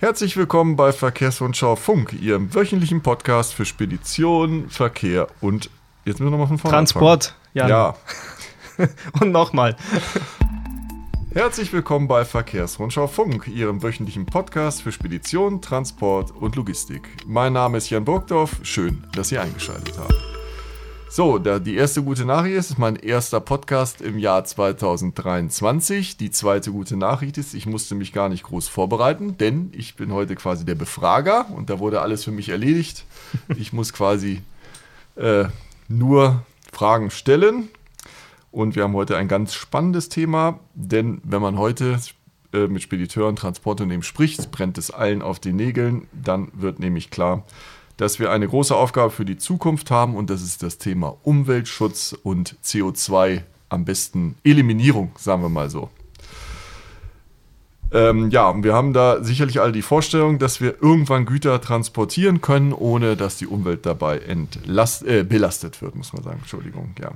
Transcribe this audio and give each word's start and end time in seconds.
Herzlich 0.00 0.34
willkommen 0.38 0.76
bei 0.76 0.92
Verkehrsrundschau 0.92 1.76
Funk, 1.76 2.14
Ihrem 2.14 2.54
wöchentlichen 2.54 3.02
Podcast 3.02 3.52
für 3.52 3.66
Spedition, 3.66 4.70
Verkehr 4.70 5.28
und 5.42 5.68
jetzt 6.06 6.20
müssen 6.20 6.28
wir 6.28 6.30
nochmal 6.30 6.46
von 6.46 6.56
vorne 6.56 6.74
Transport. 6.74 7.34
Ja. 7.52 7.68
ja. 7.68 7.96
und 9.20 9.30
nochmal. 9.30 9.76
Herzlich 11.34 11.70
willkommen 11.74 12.08
bei 12.08 12.24
Verkehrsrundschau 12.24 13.08
Funk, 13.08 13.46
Ihrem 13.46 13.82
wöchentlichen 13.82 14.24
Podcast 14.24 14.80
für 14.80 14.90
Spedition, 14.90 15.60
Transport 15.60 16.30
und 16.30 16.56
Logistik. 16.56 17.06
Mein 17.26 17.52
Name 17.52 17.76
ist 17.76 17.90
Jan 17.90 18.06
Burgdorf. 18.06 18.56
Schön, 18.62 19.04
dass 19.14 19.28
Sie 19.28 19.36
eingeschaltet 19.36 19.98
haben. 19.98 20.29
So, 21.12 21.38
da, 21.38 21.58
die 21.58 21.74
erste 21.74 22.04
gute 22.04 22.24
Nachricht 22.24 22.54
ist, 22.54 22.70
ist 22.70 22.78
mein 22.78 22.94
erster 22.94 23.40
Podcast 23.40 24.00
im 24.00 24.16
Jahr 24.16 24.44
2023. 24.44 26.16
Die 26.16 26.30
zweite 26.30 26.70
gute 26.70 26.96
Nachricht 26.96 27.36
ist, 27.36 27.52
ich 27.52 27.66
musste 27.66 27.96
mich 27.96 28.12
gar 28.12 28.28
nicht 28.28 28.44
groß 28.44 28.68
vorbereiten, 28.68 29.36
denn 29.36 29.72
ich 29.72 29.96
bin 29.96 30.12
heute 30.12 30.36
quasi 30.36 30.64
der 30.64 30.76
Befrager 30.76 31.50
und 31.50 31.68
da 31.68 31.80
wurde 31.80 32.00
alles 32.00 32.22
für 32.22 32.30
mich 32.30 32.48
erledigt. 32.48 33.04
Ich 33.56 33.72
muss 33.72 33.92
quasi 33.92 34.42
äh, 35.16 35.46
nur 35.88 36.44
Fragen 36.72 37.10
stellen 37.10 37.70
und 38.52 38.76
wir 38.76 38.84
haben 38.84 38.94
heute 38.94 39.16
ein 39.16 39.26
ganz 39.26 39.54
spannendes 39.54 40.10
Thema, 40.10 40.60
denn 40.74 41.20
wenn 41.24 41.42
man 41.42 41.58
heute 41.58 41.98
äh, 42.52 42.68
mit 42.68 42.82
Spediteuren, 42.82 43.34
Transportunternehmen 43.34 44.04
spricht, 44.04 44.52
brennt 44.52 44.78
es 44.78 44.92
allen 44.92 45.22
auf 45.22 45.40
den 45.40 45.56
Nägeln, 45.56 46.06
dann 46.12 46.52
wird 46.52 46.78
nämlich 46.78 47.10
klar, 47.10 47.42
dass 48.00 48.18
wir 48.18 48.30
eine 48.30 48.48
große 48.48 48.74
Aufgabe 48.74 49.10
für 49.10 49.26
die 49.26 49.36
Zukunft 49.36 49.90
haben 49.90 50.16
und 50.16 50.30
das 50.30 50.40
ist 50.40 50.62
das 50.62 50.78
Thema 50.78 51.18
Umweltschutz 51.22 52.16
und 52.22 52.56
CO2, 52.64 53.42
am 53.68 53.84
besten 53.84 54.36
Eliminierung, 54.42 55.12
sagen 55.18 55.42
wir 55.42 55.50
mal 55.50 55.68
so. 55.68 55.90
Ähm, 57.92 58.30
ja, 58.30 58.54
wir 58.62 58.72
haben 58.72 58.94
da 58.94 59.22
sicherlich 59.22 59.60
alle 59.60 59.72
die 59.72 59.82
Vorstellung, 59.82 60.38
dass 60.38 60.62
wir 60.62 60.76
irgendwann 60.80 61.26
Güter 61.26 61.60
transportieren 61.60 62.40
können, 62.40 62.72
ohne 62.72 63.16
dass 63.16 63.36
die 63.36 63.46
Umwelt 63.46 63.84
dabei 63.84 64.18
entlast, 64.18 65.04
äh, 65.04 65.22
belastet 65.22 65.82
wird, 65.82 65.94
muss 65.94 66.14
man 66.14 66.22
sagen. 66.22 66.38
Entschuldigung, 66.40 66.94
ja. 67.00 67.12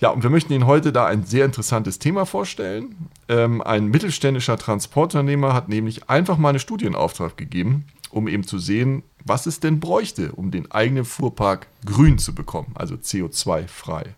Ja, 0.00 0.10
und 0.10 0.22
wir 0.22 0.30
möchten 0.30 0.52
Ihnen 0.52 0.66
heute 0.66 0.92
da 0.92 1.06
ein 1.06 1.24
sehr 1.24 1.44
interessantes 1.44 1.98
Thema 1.98 2.24
vorstellen. 2.24 3.08
Ähm, 3.28 3.60
ein 3.60 3.88
mittelständischer 3.88 4.56
Transportunternehmer 4.56 5.52
hat 5.52 5.68
nämlich 5.68 6.08
einfach 6.08 6.38
mal 6.38 6.50
eine 6.50 6.58
Studie 6.58 6.86
in 6.86 6.94
Auftrag 6.94 7.36
gegeben, 7.36 7.84
um 8.10 8.28
eben 8.28 8.44
zu 8.44 8.58
sehen, 8.58 9.02
was 9.26 9.46
es 9.46 9.60
denn 9.60 9.80
bräuchte, 9.80 10.32
um 10.32 10.50
den 10.50 10.70
eigenen 10.70 11.04
Fuhrpark 11.04 11.66
grün 11.84 12.18
zu 12.18 12.34
bekommen, 12.34 12.72
also 12.74 12.94
CO2-frei. 12.94 14.14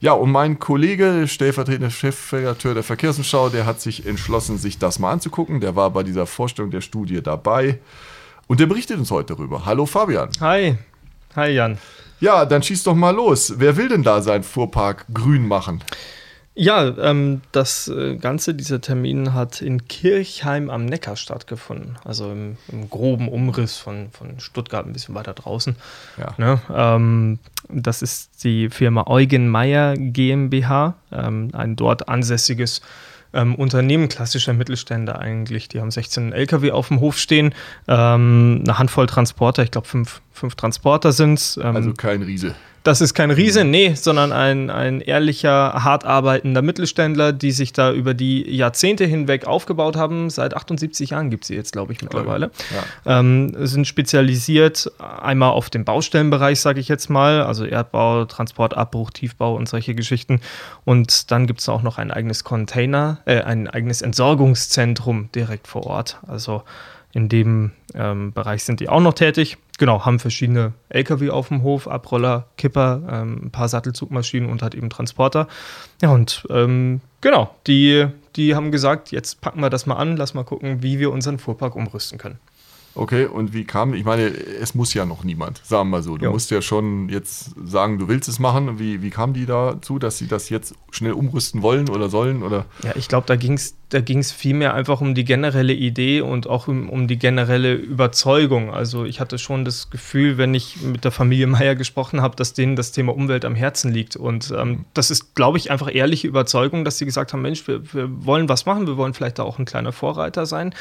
Ja, 0.00 0.14
und 0.14 0.32
mein 0.32 0.58
Kollege, 0.58 1.28
stellvertretender 1.28 1.90
Chefredakteur 1.90 2.74
der 2.74 2.82
Verkehrsumschau, 2.82 3.50
der 3.50 3.66
hat 3.66 3.80
sich 3.80 4.04
entschlossen, 4.04 4.58
sich 4.58 4.78
das 4.78 4.98
mal 4.98 5.12
anzugucken. 5.12 5.60
Der 5.60 5.76
war 5.76 5.90
bei 5.90 6.02
dieser 6.02 6.26
Vorstellung 6.26 6.72
der 6.72 6.80
Studie 6.80 7.22
dabei 7.22 7.78
und 8.48 8.58
der 8.58 8.66
berichtet 8.66 8.98
uns 8.98 9.12
heute 9.12 9.36
darüber. 9.36 9.64
Hallo 9.64 9.86
Fabian. 9.86 10.30
Hi. 10.40 10.76
Hi 11.36 11.50
Jan. 11.50 11.78
Ja, 12.18 12.44
dann 12.44 12.64
schieß 12.64 12.82
doch 12.82 12.96
mal 12.96 13.14
los. 13.14 13.54
Wer 13.58 13.76
will 13.76 13.88
denn 13.88 14.02
da 14.02 14.22
seinen 14.22 14.42
Fuhrpark 14.42 15.06
grün 15.14 15.46
machen? 15.46 15.84
Ja, 16.54 16.86
ähm, 16.98 17.40
das 17.52 17.88
äh, 17.88 18.16
Ganze, 18.16 18.54
dieser 18.54 18.80
Termin 18.80 19.32
hat 19.32 19.62
in 19.62 19.88
Kirchheim 19.88 20.68
am 20.68 20.84
Neckar 20.84 21.16
stattgefunden. 21.16 21.96
Also 22.04 22.30
im, 22.30 22.58
im 22.70 22.90
groben 22.90 23.28
Umriss 23.28 23.78
von, 23.78 24.10
von 24.10 24.38
Stuttgart, 24.38 24.86
ein 24.86 24.92
bisschen 24.92 25.14
weiter 25.14 25.32
draußen. 25.32 25.76
Ja. 26.18 26.34
Ne? 26.36 26.60
Ähm, 26.74 27.38
das 27.70 28.02
ist 28.02 28.44
die 28.44 28.68
Firma 28.68 29.06
Eugen 29.06 29.48
Meyer 29.48 29.94
GmbH, 29.96 30.94
ähm, 31.10 31.50
ein 31.54 31.74
dort 31.74 32.10
ansässiges 32.10 32.82
ähm, 33.32 33.54
Unternehmen, 33.54 34.08
klassischer 34.08 34.52
Mittelständler 34.52 35.18
eigentlich. 35.18 35.68
Die 35.68 35.80
haben 35.80 35.90
16 35.90 36.34
LKW 36.34 36.72
auf 36.72 36.88
dem 36.88 37.00
Hof 37.00 37.16
stehen, 37.16 37.54
ähm, 37.88 38.62
eine 38.62 38.78
Handvoll 38.78 39.06
Transporter, 39.06 39.62
ich 39.62 39.70
glaube 39.70 39.88
fünf, 39.88 40.20
fünf 40.32 40.54
Transporter 40.54 41.12
sind 41.12 41.38
es. 41.38 41.56
Ähm, 41.56 41.76
also 41.76 41.94
kein 41.94 42.22
Riese. 42.22 42.54
Das 42.82 43.00
ist 43.00 43.14
kein 43.14 43.30
Riese, 43.30 43.64
nee, 43.64 43.94
sondern 43.94 44.32
ein, 44.32 44.68
ein 44.68 45.00
ehrlicher, 45.00 45.84
hart 45.84 46.04
arbeitender 46.04 46.62
Mittelständler, 46.62 47.32
die 47.32 47.52
sich 47.52 47.72
da 47.72 47.92
über 47.92 48.12
die 48.12 48.50
Jahrzehnte 48.56 49.04
hinweg 49.04 49.46
aufgebaut 49.46 49.96
haben. 49.96 50.30
Seit 50.30 50.54
78 50.54 51.10
Jahren 51.10 51.30
gibt 51.30 51.44
es 51.44 51.48
sie 51.48 51.54
jetzt, 51.54 51.72
glaube 51.72 51.92
ich, 51.92 52.02
mittlerweile. 52.02 52.50
Ja. 53.06 53.20
Ähm, 53.20 53.54
sind 53.66 53.86
spezialisiert 53.86 54.90
einmal 54.98 55.50
auf 55.50 55.70
den 55.70 55.84
Baustellenbereich, 55.84 56.60
sage 56.60 56.80
ich 56.80 56.88
jetzt 56.88 57.08
mal, 57.08 57.42
also 57.42 57.64
Erdbau, 57.64 58.24
Transport, 58.24 58.76
Abbruch, 58.76 59.10
Tiefbau 59.10 59.54
und 59.54 59.68
solche 59.68 59.94
Geschichten. 59.94 60.40
Und 60.84 61.30
dann 61.30 61.46
gibt 61.46 61.60
es 61.60 61.68
auch 61.68 61.82
noch 61.82 61.98
ein 61.98 62.10
eigenes 62.10 62.42
Container, 62.42 63.18
äh, 63.26 63.42
ein 63.42 63.68
eigenes 63.68 64.02
Entsorgungszentrum 64.02 65.30
direkt 65.32 65.68
vor 65.68 65.86
Ort. 65.86 66.18
Also 66.26 66.64
in 67.12 67.28
dem 67.28 67.72
ähm, 67.94 68.32
Bereich 68.32 68.64
sind 68.64 68.80
die 68.80 68.88
auch 68.88 69.00
noch 69.00 69.14
tätig. 69.14 69.58
Genau, 69.78 70.04
haben 70.04 70.18
verschiedene 70.18 70.72
LKW 70.88 71.30
auf 71.30 71.48
dem 71.48 71.62
Hof, 71.62 71.88
Abroller, 71.88 72.46
Kipper, 72.56 73.02
ähm, 73.10 73.46
ein 73.46 73.50
paar 73.50 73.68
Sattelzugmaschinen 73.68 74.48
und 74.48 74.62
halt 74.62 74.74
eben 74.74 74.90
Transporter. 74.90 75.48
Ja, 76.00 76.10
und 76.10 76.46
ähm, 76.50 77.00
genau, 77.20 77.54
die, 77.66 78.06
die 78.36 78.54
haben 78.54 78.70
gesagt, 78.70 79.10
jetzt 79.10 79.40
packen 79.40 79.60
wir 79.60 79.70
das 79.70 79.86
mal 79.86 79.96
an, 79.96 80.16
lass 80.16 80.34
mal 80.34 80.44
gucken, 80.44 80.82
wie 80.82 80.98
wir 80.98 81.10
unseren 81.10 81.38
Fuhrpark 81.38 81.74
umrüsten 81.74 82.18
können. 82.18 82.38
Okay, 82.94 83.24
und 83.24 83.54
wie 83.54 83.64
kam, 83.64 83.94
ich 83.94 84.04
meine, 84.04 84.26
es 84.26 84.74
muss 84.74 84.92
ja 84.92 85.06
noch 85.06 85.24
niemand, 85.24 85.62
sagen 85.64 85.88
wir 85.88 85.96
mal 85.96 86.02
so. 86.02 86.18
Du 86.18 86.26
jo. 86.26 86.32
musst 86.32 86.50
ja 86.50 86.60
schon 86.60 87.08
jetzt 87.08 87.54
sagen, 87.64 87.98
du 87.98 88.06
willst 88.08 88.28
es 88.28 88.38
machen. 88.38 88.78
Wie, 88.78 89.00
wie 89.00 89.08
kam 89.08 89.32
die 89.32 89.46
dazu, 89.46 89.98
dass 89.98 90.18
sie 90.18 90.26
das 90.26 90.50
jetzt 90.50 90.74
schnell 90.90 91.12
umrüsten 91.12 91.62
wollen 91.62 91.88
oder 91.88 92.10
sollen? 92.10 92.42
Oder? 92.42 92.66
Ja, 92.82 92.92
ich 92.94 93.08
glaube, 93.08 93.26
da 93.26 93.36
ging 93.36 93.54
es 93.54 93.74
da 93.92 94.00
ging 94.00 94.20
es 94.20 94.32
vielmehr 94.32 94.72
einfach 94.72 95.02
um 95.02 95.14
die 95.14 95.24
generelle 95.24 95.74
Idee 95.74 96.22
und 96.22 96.46
auch 96.46 96.66
um, 96.66 96.88
um, 96.88 97.08
die 97.08 97.18
generelle 97.18 97.74
Überzeugung. 97.74 98.72
Also 98.72 99.04
ich 99.04 99.20
hatte 99.20 99.38
schon 99.38 99.66
das 99.66 99.90
Gefühl, 99.90 100.38
wenn 100.38 100.54
ich 100.54 100.80
mit 100.80 101.04
der 101.04 101.10
Familie 101.10 101.46
Meier 101.48 101.74
gesprochen 101.74 102.22
habe, 102.22 102.34
dass 102.34 102.54
denen 102.54 102.74
das 102.74 102.92
Thema 102.92 103.14
Umwelt 103.14 103.44
am 103.44 103.54
Herzen 103.54 103.92
liegt. 103.92 104.16
Und 104.16 104.50
ähm, 104.56 104.86
das 104.94 105.10
ist, 105.10 105.34
glaube 105.34 105.58
ich, 105.58 105.70
einfach 105.70 105.94
ehrliche 105.94 106.26
Überzeugung, 106.26 106.86
dass 106.86 106.96
sie 106.96 107.04
gesagt 107.04 107.34
haben, 107.34 107.42
Mensch, 107.42 107.68
wir, 107.68 107.92
wir, 107.92 108.08
wollen 108.24 108.48
was 108.48 108.64
machen, 108.64 108.86
wir 108.86 108.96
wollen 108.96 109.12
vielleicht 109.12 109.38
da 109.38 109.42
auch 109.42 109.58
ein 109.58 109.66
kleiner 109.66 109.92
Vorreiter 109.92 110.46
sein. 110.46 110.74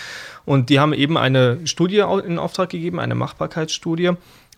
Und 0.46 0.70
die 0.70 0.80
haben 0.80 0.94
eben 0.94 1.18
eine 1.18 1.68
Studie 1.68 2.06
in 2.26 2.40
Auftrag 2.40 2.70
gegeben, 2.70 2.98
eine 2.98 3.16
Machbarkeitsstudie 3.16 4.12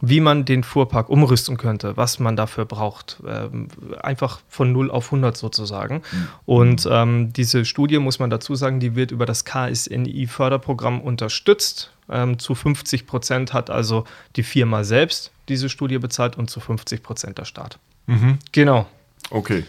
wie 0.06 0.19
man 0.19 0.44
den 0.44 0.64
Fuhrpark 0.64 1.08
umrüsten 1.08 1.56
könnte, 1.56 1.96
was 1.96 2.19
man 2.19 2.36
dafür 2.36 2.66
braucht. 2.66 3.24
Ähm, 3.25 3.69
einfach 4.02 4.41
von 4.50 4.74
0 4.74 4.91
auf 4.91 5.06
100 5.06 5.38
sozusagen. 5.38 6.02
Mhm. 6.12 6.28
Und 6.46 6.90
ähm, 6.91 7.31
diese 7.31 7.64
Studie, 7.64 8.00
muss 8.00 8.19
man 8.19 8.30
dazu 8.30 8.53
sagen, 8.56 8.81
die 8.81 8.96
wird 8.96 9.12
über 9.12 9.25
das 9.25 9.46
KSNI-Förderprogramm 9.46 11.00
unterstützt. 11.00 11.94
Ähm, 12.09 12.38
zu 12.38 12.53
50 12.53 13.08
Prozent 13.08 13.53
hat 13.53 13.69
also 13.69 14.03
die 14.36 14.44
Firma 14.44 14.84
selbst 14.84 15.31
diese 15.47 15.69
Studie 15.69 16.00
bezahlt 16.00 16.38
und 16.38 16.50
zu 16.50 16.59
50 16.59 17.02
Prozent 17.02 17.38
der 17.38 17.46
Staat. 17.46 17.80
Mhm. 18.08 18.40
Genau. 18.52 18.88
Okay. 19.30 19.64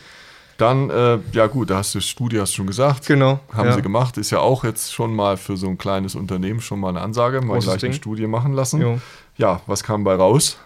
Dann, 0.57 0.91
äh, 0.91 1.19
ja 1.33 1.47
gut, 1.47 1.71
da 1.71 1.77
hast 1.77 1.95
du 1.95 2.01
Studie, 2.01 2.41
hast 2.41 2.55
schon 2.55 2.67
gesagt. 2.67 3.07
Genau. 3.07 3.39
Haben 3.53 3.69
ja. 3.69 3.75
sie 3.75 3.83
gemacht. 3.83 4.17
Ist 4.19 4.31
ja 4.31 4.41
auch 4.41 4.65
jetzt 4.65 4.93
schon 4.93 5.15
mal 5.15 5.37
für 5.37 5.57
so 5.57 5.69
ein 5.69 5.79
kleines 5.79 6.17
Unternehmen 6.17 6.61
schon 6.61 6.81
mal 6.81 6.91
eine 6.91 7.01
Ansage, 7.03 7.41
mal 7.41 7.55
Großes 7.55 7.65
gleich 7.65 7.81
Ding. 7.81 7.91
eine 7.91 7.97
Studie 7.97 8.27
machen 8.27 8.53
lassen. 8.53 8.81
Jo. 8.81 9.01
Ja, 9.37 9.61
was 9.67 9.83
kam 9.83 10.05
bei 10.05 10.15
raus? 10.15 10.59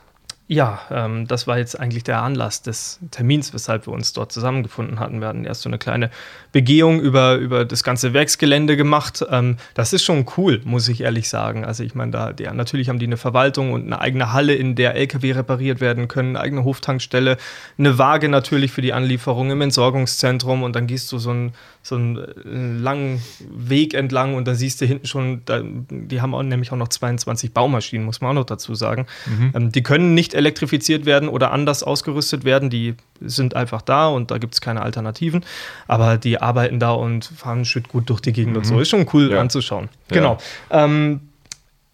Ja, 0.50 0.80
ähm, 0.90 1.26
das 1.26 1.46
war 1.46 1.58
jetzt 1.58 1.78
eigentlich 1.78 2.04
der 2.04 2.22
Anlass 2.22 2.62
des 2.62 3.00
Termins, 3.10 3.52
weshalb 3.52 3.86
wir 3.86 3.92
uns 3.92 4.14
dort 4.14 4.32
zusammengefunden 4.32 4.98
hatten. 4.98 5.20
Wir 5.20 5.28
hatten 5.28 5.44
erst 5.44 5.60
so 5.60 5.68
eine 5.68 5.76
kleine 5.76 6.10
Begehung 6.52 7.00
über, 7.00 7.34
über 7.34 7.66
das 7.66 7.84
ganze 7.84 8.14
Werksgelände 8.14 8.78
gemacht. 8.78 9.22
Ähm, 9.30 9.58
das 9.74 9.92
ist 9.92 10.04
schon 10.04 10.24
cool, 10.38 10.62
muss 10.64 10.88
ich 10.88 11.02
ehrlich 11.02 11.28
sagen. 11.28 11.66
Also 11.66 11.84
ich 11.84 11.94
meine, 11.94 12.12
da, 12.12 12.32
ja, 12.40 12.54
natürlich 12.54 12.88
haben 12.88 12.98
die 12.98 13.04
eine 13.04 13.18
Verwaltung 13.18 13.72
und 13.72 13.84
eine 13.84 14.00
eigene 14.00 14.32
Halle, 14.32 14.54
in 14.54 14.74
der 14.74 14.94
LKW 14.94 15.32
repariert 15.32 15.82
werden 15.82 16.08
können, 16.08 16.30
eine 16.30 16.40
eigene 16.40 16.64
Hoftankstelle, 16.64 17.36
eine 17.76 17.98
Waage 17.98 18.30
natürlich 18.30 18.72
für 18.72 18.80
die 18.80 18.94
Anlieferung 18.94 19.50
im 19.50 19.60
Entsorgungszentrum 19.60 20.62
und 20.62 20.74
dann 20.74 20.86
gehst 20.86 21.12
du 21.12 21.18
so 21.18 21.28
einen, 21.28 21.52
so 21.88 21.96
einen 21.96 22.16
äh, 22.16 22.82
langen 22.82 23.22
Weg 23.40 23.94
entlang 23.94 24.34
und 24.34 24.46
da 24.46 24.54
siehst 24.54 24.80
du 24.80 24.86
hinten 24.86 25.06
schon, 25.06 25.42
da, 25.44 25.62
die 25.62 26.20
haben 26.20 26.34
auch, 26.34 26.42
nämlich 26.42 26.70
auch 26.72 26.76
noch 26.76 26.88
22 26.88 27.52
Baumaschinen, 27.52 28.04
muss 28.04 28.20
man 28.20 28.30
auch 28.30 28.40
noch 28.40 28.46
dazu 28.46 28.74
sagen. 28.74 29.06
Mhm. 29.26 29.52
Ähm, 29.54 29.72
die 29.72 29.82
können 29.82 30.14
nicht 30.14 30.34
elektrifiziert 30.34 31.06
werden 31.06 31.28
oder 31.28 31.50
anders 31.52 31.82
ausgerüstet 31.82 32.44
werden. 32.44 32.70
Die 32.70 32.94
sind 33.20 33.56
einfach 33.56 33.82
da 33.82 34.08
und 34.08 34.30
da 34.30 34.38
gibt 34.38 34.54
es 34.54 34.60
keine 34.60 34.82
Alternativen. 34.82 35.44
Aber 35.86 36.18
die 36.18 36.40
arbeiten 36.40 36.78
da 36.78 36.92
und 36.92 37.24
fahren 37.24 37.64
schön 37.64 37.84
gut 37.84 38.08
durch 38.10 38.20
die 38.20 38.32
Gegend 38.32 38.52
mhm. 38.52 38.58
und 38.58 38.64
so. 38.64 38.74
Mhm. 38.74 38.80
Ist 38.80 38.88
schon 38.88 39.06
cool 39.12 39.30
ja. 39.30 39.40
anzuschauen. 39.40 39.88
Ja. 40.10 40.16
Genau. 40.16 40.38
Ähm, 40.70 41.20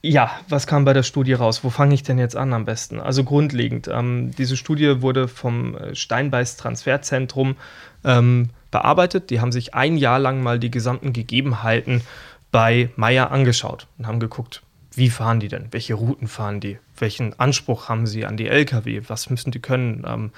ja, 0.06 0.30
was 0.50 0.66
kam 0.66 0.84
bei 0.84 0.92
der 0.92 1.02
Studie 1.02 1.32
raus? 1.32 1.64
Wo 1.64 1.70
fange 1.70 1.94
ich 1.94 2.02
denn 2.02 2.18
jetzt 2.18 2.36
an 2.36 2.52
am 2.52 2.66
besten? 2.66 3.00
Also 3.00 3.24
grundlegend, 3.24 3.88
ähm, 3.88 4.32
diese 4.36 4.54
Studie 4.54 5.00
wurde 5.00 5.28
vom 5.28 5.78
äh, 5.78 5.94
Steinbeiß 5.94 6.58
Transferzentrum 6.58 7.56
ähm, 8.04 8.50
bearbeitet. 8.70 9.30
Die 9.30 9.40
haben 9.40 9.52
sich 9.52 9.74
ein 9.74 9.96
Jahr 9.96 10.18
lang 10.18 10.42
mal 10.42 10.58
die 10.58 10.70
gesamten 10.70 11.12
Gegebenheiten 11.12 12.02
bei 12.50 12.90
Meier 12.96 13.30
angeschaut 13.30 13.86
und 13.98 14.06
haben 14.06 14.20
geguckt, 14.20 14.62
wie 14.94 15.10
fahren 15.10 15.40
die 15.40 15.48
denn? 15.48 15.68
Welche 15.72 15.94
Routen 15.94 16.28
fahren 16.28 16.60
die? 16.60 16.78
Welchen 16.96 17.38
Anspruch 17.40 17.88
haben 17.88 18.06
sie 18.06 18.26
an 18.26 18.36
die 18.36 18.46
Lkw? 18.46 19.02
Was 19.08 19.28
müssen 19.28 19.50
die 19.50 19.58
können? 19.58 20.04
Ähm, 20.06 20.30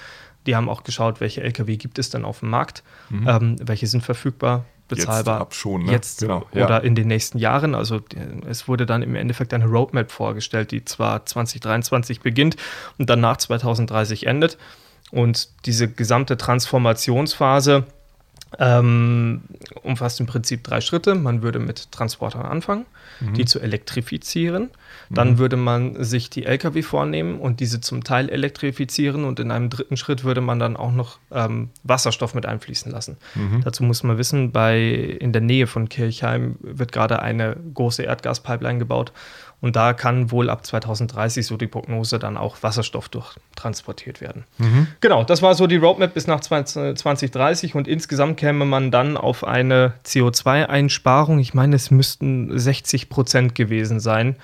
die 0.47 0.57
haben 0.57 0.69
auch 0.69 0.85
geschaut, 0.85 1.21
welche 1.21 1.43
Lkw 1.43 1.77
gibt 1.77 1.99
es 1.99 2.09
denn 2.09 2.25
auf 2.25 2.41
dem 2.41 2.51
Markt? 2.51 2.83
Mhm. 3.11 3.29
Ähm, 3.29 3.57
welche 3.61 3.87
sind 3.87 4.03
verfügbar? 4.03 4.65
bezahlbar. 4.89 5.37
Jetzt 5.37 5.43
ab 5.43 5.55
schon, 5.55 5.85
ne? 5.85 5.93
Jetzt 5.93 6.21
Genau, 6.21 6.47
oder 6.53 6.69
ja. 6.69 6.79
in 6.79 6.95
den 6.95 7.09
nächsten 7.09 7.39
Jahren. 7.39 7.75
Also 7.75 8.01
es 8.49 8.69
wurde 8.69 8.87
dann 8.87 9.03
im 9.03 9.15
Endeffekt 9.15 9.53
eine 9.53 9.67
Roadmap 9.67 10.11
vorgestellt, 10.11 10.71
die 10.71 10.85
zwar 10.85 11.27
2023 11.27 12.21
beginnt 12.21 12.57
und 12.99 13.11
dann 13.11 13.21
nach 13.21 13.37
2030 13.37 14.27
endet. 14.27 14.59
Und 15.13 15.49
diese 15.67 15.89
gesamte 15.89 16.37
Transformationsphase 16.37 17.85
ähm, 18.59 19.43
umfasst 19.83 20.21
im 20.21 20.27
Prinzip 20.27 20.65
drei 20.65 20.81
Schritte. 20.81 21.15
Man 21.15 21.43
würde 21.43 21.59
mit 21.59 21.91
Transportern 21.93 22.43
anfangen, 22.43 22.87
die 23.35 23.45
zu 23.45 23.61
elektrifizieren. 23.61 24.71
Dann 25.11 25.39
würde 25.39 25.57
man 25.57 26.03
sich 26.03 26.31
die 26.31 26.47
Lkw 26.47 26.83
vornehmen 26.83 27.39
und 27.39 27.61
diese 27.61 27.81
zum 27.81 28.05
Teil 28.05 28.29
elektrifizieren. 28.29 29.25
Und 29.25 29.41
in 29.41 29.51
einem 29.51 29.69
dritten 29.69 29.97
Schritt 29.97 30.25
würde 30.25 30.41
man 30.41 30.59
dann 30.59 30.77
auch 30.77 30.93
noch 30.93 31.19
ähm, 31.33 31.71
Wasserstoff 31.83 32.35
mit 32.35 32.47
einfließen 32.47 32.91
lassen. 32.91 33.17
Dazu 33.65 33.85
muss 33.85 34.03
man 34.03 34.19
wissen, 34.19 34.53
bei, 34.53 34.81
in 34.81 35.33
der 35.33 35.43
Nähe 35.43 35.67
von 35.67 35.89
Kirchheim 35.89 36.57
wird 36.61 36.93
gerade 36.93 37.21
eine 37.21 37.57
große 37.75 38.03
Erdgaspipeline 38.05 38.79
gebaut. 38.79 39.13
Und 39.67 39.75
da 39.75 39.95
kann 39.95 40.31
wohl 40.31 40.49
ab 40.49 40.65
2030, 40.65 41.45
so 41.45 41.57
die 41.57 41.67
Prognose, 41.67 42.21
dann 42.21 42.37
auch 42.37 42.63
Wasserstoff 42.63 43.09
durchtransportiert 43.09 44.21
werden. 44.21 44.45
Genau, 45.01 45.25
das 45.25 45.43
war 45.43 45.57
so 45.57 45.67
die 45.67 45.75
Roadmap 45.75 46.15
bis 46.15 46.29
nach 46.29 46.39
20, 46.39 46.97
2030 46.97 47.75
und 47.75 47.89
insgesamt 47.89 48.37
käme 48.37 48.65
man 48.65 48.93
dann 48.93 49.17
auf 49.17 49.43
eine 49.43 49.95
CO2-Einsparung. 50.07 51.41
Ich 51.41 51.53
meine, 51.53 51.75
es 51.75 51.91
müssten 51.91 52.57
60 52.57 53.09
Prozent 53.09 53.57
gewesen 53.57 53.99
sein. 53.99 54.37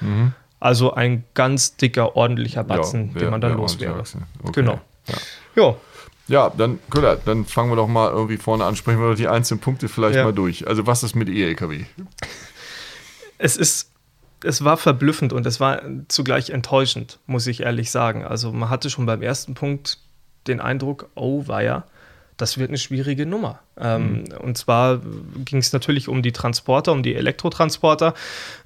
Also 0.59 0.93
ein 0.95 1.23
ganz 1.35 1.77
dicker, 1.77 2.17
ordentlicher 2.17 2.65
Batzen, 2.65 3.13
Ja, 3.15 3.21
den 3.21 3.31
man 3.31 3.41
dann 3.41 3.53
wär 3.53 3.59
los 3.59 3.79
wäre. 3.79 4.01
Okay. 4.43 4.53
Genau. 4.55 4.81
Ja. 5.07 5.15
Ja, 5.63 5.75
Ja, 6.27 6.51
dann, 6.57 6.81
Köller, 6.91 7.17
dann 7.25 7.45
fangen 7.45 7.71
wir 7.71 7.77
doch 7.77 7.87
mal 7.87 8.11
irgendwie 8.11 8.39
vorne 8.39 8.65
an, 8.65 8.75
sprechen 8.75 8.99
wir 9.01 9.11
doch 9.11 9.17
die 9.17 9.29
einzelnen 9.29 9.61
Punkte 9.61 9.89
vielleicht 9.89 10.17
Ja. 10.17 10.25
mal 10.25 10.33
durch. 10.33 10.67
Also 10.67 10.85
was 10.85 11.05
ist 11.05 11.15
mit 11.15 11.29
E-Lkw? 11.29 11.85
es 13.39 13.57
ist, 13.57 13.92
es 14.45 14.65
war 14.65 14.77
verblüffend 14.77 15.33
und 15.33 15.47
es 15.47 15.61
war 15.61 15.83
zugleich 16.09 16.51
enttäuschend, 16.51 17.19
muss 17.27 17.47
ich 17.47 17.61
ehrlich 17.61 17.91
sagen. 17.91 18.25
Also 18.25 18.53
man 18.53 18.71
hatte 18.71 18.91
schon 18.91 19.07
beim 19.07 19.23
ersten 19.23 19.55
Punkt 19.55 19.99
den 20.47 20.61
Eindruck, 20.61 21.09
oh 21.15 21.47
weia, 21.47 21.85
das 22.37 22.59
wird 22.59 22.71
eine 22.71 22.79
schwierige 22.79 23.27
Nummer. 23.27 23.61
Ähm, 23.79 24.25
und 24.41 24.59
zwar 24.59 25.01
ging 25.45 25.59
es 25.59 25.73
natürlich 25.73 26.09
um 26.09 26.23
die 26.23 26.33
Transporter, 26.33 26.93
um 26.93 27.03
die 27.03 27.15
Elektrotransporter. 27.15 28.15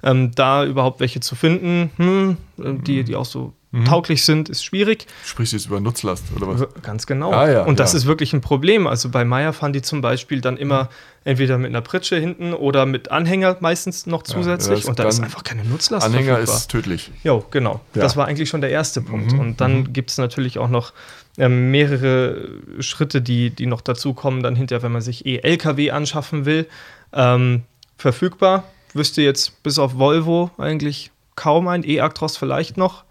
Ähm, 0.03 0.31
da 0.33 0.65
überhaupt 0.65 0.99
welche 0.99 1.19
zu 1.19 1.35
finden, 1.35 1.91
hm, 1.97 2.37
die, 2.83 3.03
die 3.03 3.15
auch 3.15 3.25
so 3.25 3.53
tauglich 3.85 4.23
sind, 4.23 4.49
ist 4.49 4.63
schwierig. 4.63 5.05
Sprichst 5.25 5.53
du 5.53 5.57
jetzt 5.57 5.65
über 5.67 5.79
Nutzlast 5.79 6.23
oder 6.35 6.47
was? 6.47 6.67
Ganz 6.81 7.05
genau. 7.05 7.31
Ah, 7.31 7.49
ja, 7.49 7.63
und 7.63 7.79
das 7.79 7.93
ja. 7.93 7.97
ist 7.99 8.05
wirklich 8.05 8.33
ein 8.33 8.41
Problem. 8.41 8.87
Also 8.87 9.09
bei 9.09 9.25
Meyer 9.25 9.53
fahren 9.53 9.73
die 9.73 9.81
zum 9.81 10.01
Beispiel 10.01 10.41
dann 10.41 10.57
immer 10.57 10.89
entweder 11.23 11.57
mit 11.57 11.69
einer 11.69 11.81
Pritsche 11.81 12.15
hinten 12.17 12.53
oder 12.53 12.85
mit 12.85 13.11
Anhänger 13.11 13.57
meistens 13.59 14.05
noch 14.05 14.23
zusätzlich. 14.23 14.79
das 14.81 14.89
und 14.89 14.99
da 14.99 15.07
ist 15.07 15.21
einfach 15.21 15.43
keine 15.43 15.65
Nutzlast 15.65 16.05
Anhänger 16.05 16.35
verfügbar. 16.35 16.55
ist 16.55 16.71
tödlich. 16.71 17.11
Jo, 17.23 17.43
genau. 17.51 17.81
Ja. 17.93 18.01
Das 18.01 18.15
war 18.15 18.27
eigentlich 18.27 18.49
schon 18.49 18.61
der 18.61 18.69
erste 18.69 19.01
Punkt. 19.01 19.33
Mhm, 19.33 19.39
Und 19.39 19.61
dann 19.61 19.91
gibt 19.91 20.09
es 20.11 20.17
natürlich 20.17 20.57
auch 20.57 20.69
noch 20.69 20.93
ähm, 21.37 21.71
mehrere 21.71 22.47
Schritte, 22.79 23.21
die, 23.21 23.49
die 23.49 23.65
noch 23.65 23.81
dazukommen, 23.81 24.41
dann 24.41 24.55
hinterher, 24.55 24.83
wenn 24.83 24.93
man 24.93 25.01
sich 25.01 25.25
E-Lkw 25.25 25.91
anschaffen 25.91 26.45
will. 26.45 26.67
Ähm, 27.13 27.63
verfügbar, 27.97 28.63
wüsste 28.93 29.21
jetzt 29.21 29.63
bis 29.63 29.79
auf 29.79 29.97
Volvo 29.97 30.51
eigentlich 30.57 31.11
kaum 31.35 31.67
ein, 31.67 31.83
E-Actros 31.83 32.37
vielleicht 32.37 32.77
noch. 32.77 33.03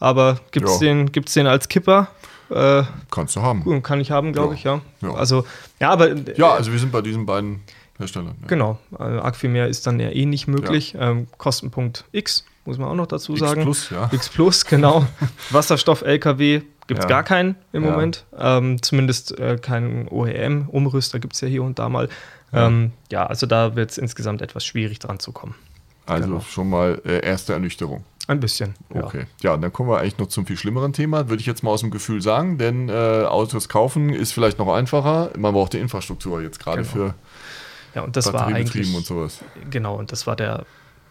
Aber 0.00 0.38
gibt 0.52 0.66
es 0.68 0.74
Ja. 0.80 0.86
den, 0.88 1.12
gibt's 1.12 1.34
den 1.34 1.46
als 1.46 1.68
Kipper? 1.68 2.08
Äh, 2.50 2.82
Kannst 3.10 3.36
du 3.36 3.42
haben. 3.42 3.62
gut, 3.62 3.82
kann 3.84 4.00
ich 4.00 4.10
haben, 4.10 4.32
glaube 4.32 4.50
Ja. 4.50 4.54
ich, 4.54 4.64
ja. 4.64 4.80
Ja. 5.02 5.14
Also, 5.14 5.44
ja, 5.80 5.90
aber 5.90 6.10
äh, 6.10 6.34
Ja, 6.36 6.52
also 6.52 6.72
wir 6.72 6.78
sind 6.78 6.92
bei 6.92 7.02
diesen 7.02 7.26
beiden 7.26 7.60
Herstellern. 7.98 8.36
Ja. 8.42 8.46
genau. 8.46 8.78
Äh, 8.98 9.02
arg 9.02 9.36
viel 9.36 9.50
mehr 9.50 9.66
ist 9.68 9.86
dann 9.86 9.98
ja 10.00 10.08
eh 10.10 10.24
nicht 10.24 10.46
möglich. 10.48 10.96
Ähm, 10.98 11.26
Kostenpunkt 11.36 12.04
X, 12.12 12.44
muss 12.64 12.78
man 12.78 12.88
auch 12.88 12.94
noch 12.94 13.06
dazu 13.06 13.32
X 13.32 13.40
sagen. 13.40 13.62
Plus, 13.64 13.90
ja. 13.90 14.08
X 14.12 14.28
Plus, 14.30 14.64
genau. 14.64 15.04
Wasserstoff-LKW 15.50 16.62
gibt 16.86 17.00
es 17.00 17.04
Ja. 17.04 17.08
gar 17.08 17.22
keinen 17.22 17.56
im 17.72 17.84
Ja. 17.84 17.90
Moment. 17.90 18.24
Ähm, 18.38 18.80
zumindest 18.82 19.38
äh, 19.38 19.58
keinen 19.60 20.08
OEM-Umrüster 20.08 21.18
gibt 21.18 21.34
es 21.34 21.40
ja 21.42 21.48
hier 21.48 21.62
und 21.62 21.78
da 21.78 21.88
mal. 21.88 22.08
Ja. 22.52 22.66
Ähm, 22.66 22.92
ja, 23.12 23.26
also 23.26 23.46
da 23.46 23.76
wird 23.76 23.90
es 23.90 23.98
insgesamt 23.98 24.40
etwas 24.40 24.64
schwierig 24.64 24.98
dran 25.00 25.18
zu 25.18 25.32
kommen. 25.32 25.54
Also 26.06 26.26
Genau. 26.28 26.40
schon 26.40 26.70
mal 26.70 27.02
äh, 27.04 27.20
erste 27.26 27.52
Ernüchterung. 27.52 28.04
Ein 28.28 28.40
bisschen. 28.40 28.74
Ja. 28.94 29.04
Okay. 29.04 29.24
Ja, 29.42 29.56
dann 29.56 29.72
kommen 29.72 29.88
wir 29.88 29.98
eigentlich 29.98 30.18
noch 30.18 30.28
zum 30.28 30.46
viel 30.46 30.56
schlimmeren 30.56 30.92
Thema, 30.92 31.28
würde 31.30 31.40
ich 31.40 31.46
jetzt 31.46 31.62
mal 31.62 31.70
aus 31.70 31.80
dem 31.80 31.90
Gefühl 31.90 32.20
sagen, 32.22 32.58
denn 32.58 32.88
äh, 32.90 32.92
Autos 33.24 33.68
kaufen 33.70 34.10
ist 34.10 34.32
vielleicht 34.32 34.58
noch 34.58 34.72
einfacher. 34.72 35.30
Man 35.36 35.54
braucht 35.54 35.72
die 35.72 35.78
Infrastruktur 35.78 36.40
jetzt 36.42 36.60
gerade 36.60 36.82
Genau. 36.82 36.92
für 36.92 37.14
ja, 37.94 38.02
und 38.02 38.16
das 38.16 38.30
war 38.32 38.46
eigentlich 38.46 38.94
und 38.94 39.04
sowas. 39.06 39.40
genau 39.70 39.96
und 39.96 40.12
das 40.12 40.26
war 40.26 40.36
der, 40.36 40.66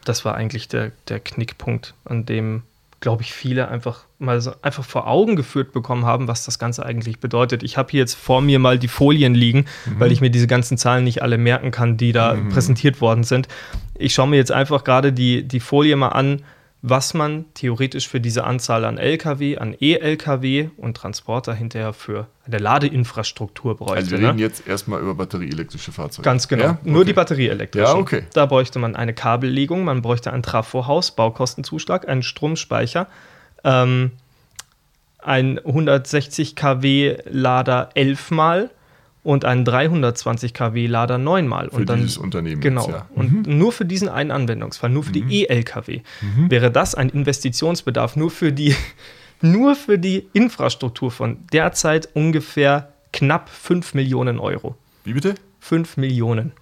das 0.05 0.23
war 0.25 0.35
eigentlich 0.35 0.67
der, 0.67 0.91
der 1.09 1.19
Knickpunkt, 1.19 1.95
an 2.05 2.25
dem 2.25 2.61
glaube 2.99 3.23
ich 3.23 3.33
viele 3.33 3.67
einfach 3.67 4.05
mal 4.19 4.39
so 4.39 4.53
einfach 4.61 4.85
vor 4.85 5.07
Augen 5.07 5.35
geführt 5.35 5.71
bekommen 5.71 6.05
haben, 6.05 6.27
was 6.27 6.45
das 6.45 6.59
Ganze 6.59 6.85
eigentlich 6.85 7.19
bedeutet. 7.19 7.63
Ich 7.63 7.77
habe 7.77 7.89
hier 7.91 7.99
jetzt 7.99 8.15
vor 8.15 8.41
mir 8.41 8.59
mal 8.59 8.77
die 8.79 8.87
Folien 8.87 9.33
liegen, 9.33 9.65
weil 9.97 10.11
ich 10.11 10.21
mir 10.21 10.29
diese 10.29 10.47
ganzen 10.47 10.77
Zahlen 10.77 11.03
nicht 11.03 11.21
alle 11.23 11.37
merken 11.39 11.71
kann, 11.71 11.97
die 11.97 12.11
da 12.11 12.35
präsentiert 12.51 13.01
worden 13.01 13.23
sind. 13.23 13.47
Ich 13.95 14.13
schaue 14.13 14.27
mir 14.27 14.37
jetzt 14.37 14.51
einfach 14.51 14.83
gerade 14.83 15.11
die, 15.13 15.47
die 15.47 15.59
Folie 15.59 15.95
mal 15.95 16.09
an, 16.09 16.41
was 16.81 17.13
man 17.13 17.45
theoretisch 17.53 18.07
für 18.07 18.21
diese 18.21 18.43
Anzahl 18.43 18.85
an 18.85 18.97
Lkw, 18.97 19.57
an 19.57 19.75
E-Lkw 19.79 20.69
und 20.77 20.95
Transporter 20.95 21.53
hinterher 21.53 21.91
für 21.93 22.27
eine 22.45 22.59
Ladeinfrastruktur 22.59 23.75
bräuchte. 23.75 23.95
Also 23.95 24.11
wir 24.11 24.19
ne? 24.19 24.27
reden 24.27 24.39
jetzt 24.39 24.67
erstmal 24.67 25.01
über 25.01 25.15
batterieelektrische 25.15 25.91
Fahrzeuge. 25.91 26.23
Ganz 26.23 26.47
genau. 26.47 26.63
Ja? 26.63 26.77
Nur 26.83 26.97
Okay. 26.97 27.05
die 27.07 27.13
batterieelektrische. 27.13 27.85
Ja, 27.85 27.95
okay. 27.95 28.23
Da 28.33 28.45
bräuchte 28.45 28.79
man 28.79 28.95
eine 28.95 29.13
Kabellegung, 29.13 29.83
man 29.83 30.01
bräuchte 30.01 30.31
ein 30.31 30.43
Trafohaus, 30.43 31.11
Baukostenzuschlag, 31.11 32.07
einen 32.07 32.23
Stromspeicher, 32.23 33.07
ähm, 33.63 34.11
ein 35.19 35.57
160 35.57 36.55
kW 36.55 37.17
Lader 37.25 37.89
11 37.95 38.31
mal 38.31 38.69
und 39.27 39.43
einen 39.43 39.65
320 39.65 40.53
kW 40.53 40.87
Lader 40.87 41.17
9 41.17 41.47
mal. 41.47 41.69
Für 41.69 41.75
und 41.75 41.89
dann, 41.89 41.99
dieses 42.01 42.17
Unternehmen 42.17 42.61
Genau. 42.61 42.81
jetzt, 42.85 42.91
ja. 42.91 43.05
Mhm. 43.13 43.19
Und 43.19 43.47
nur 43.47 43.71
für 43.73 43.83
diesen 43.85 44.07
einen 44.07 44.31
Anwendungsfall, 44.31 44.89
nur 44.89 45.03
für 45.03 45.11
die 45.11 45.41
E-Lkw, 45.43 46.01
wäre 46.47 46.71
das 46.71 46.95
ein 46.95 47.09
Investitionsbedarf 47.09 48.15
nur 48.15 48.31
für 48.31 48.53
die, 48.53 48.73
nur 49.41 49.75
für 49.75 49.99
die 49.99 50.27
Infrastruktur 50.33 51.11
von 51.11 51.39
derzeit 51.51 52.07
ungefähr 52.13 52.93
knapp 53.11 53.49
5 53.49 53.93
Millionen 53.93 54.39
Euro. 54.39 54.75
Wie 55.03 55.13
bitte? 55.13 55.35
5 55.59 55.97
Millionen. 55.97 56.53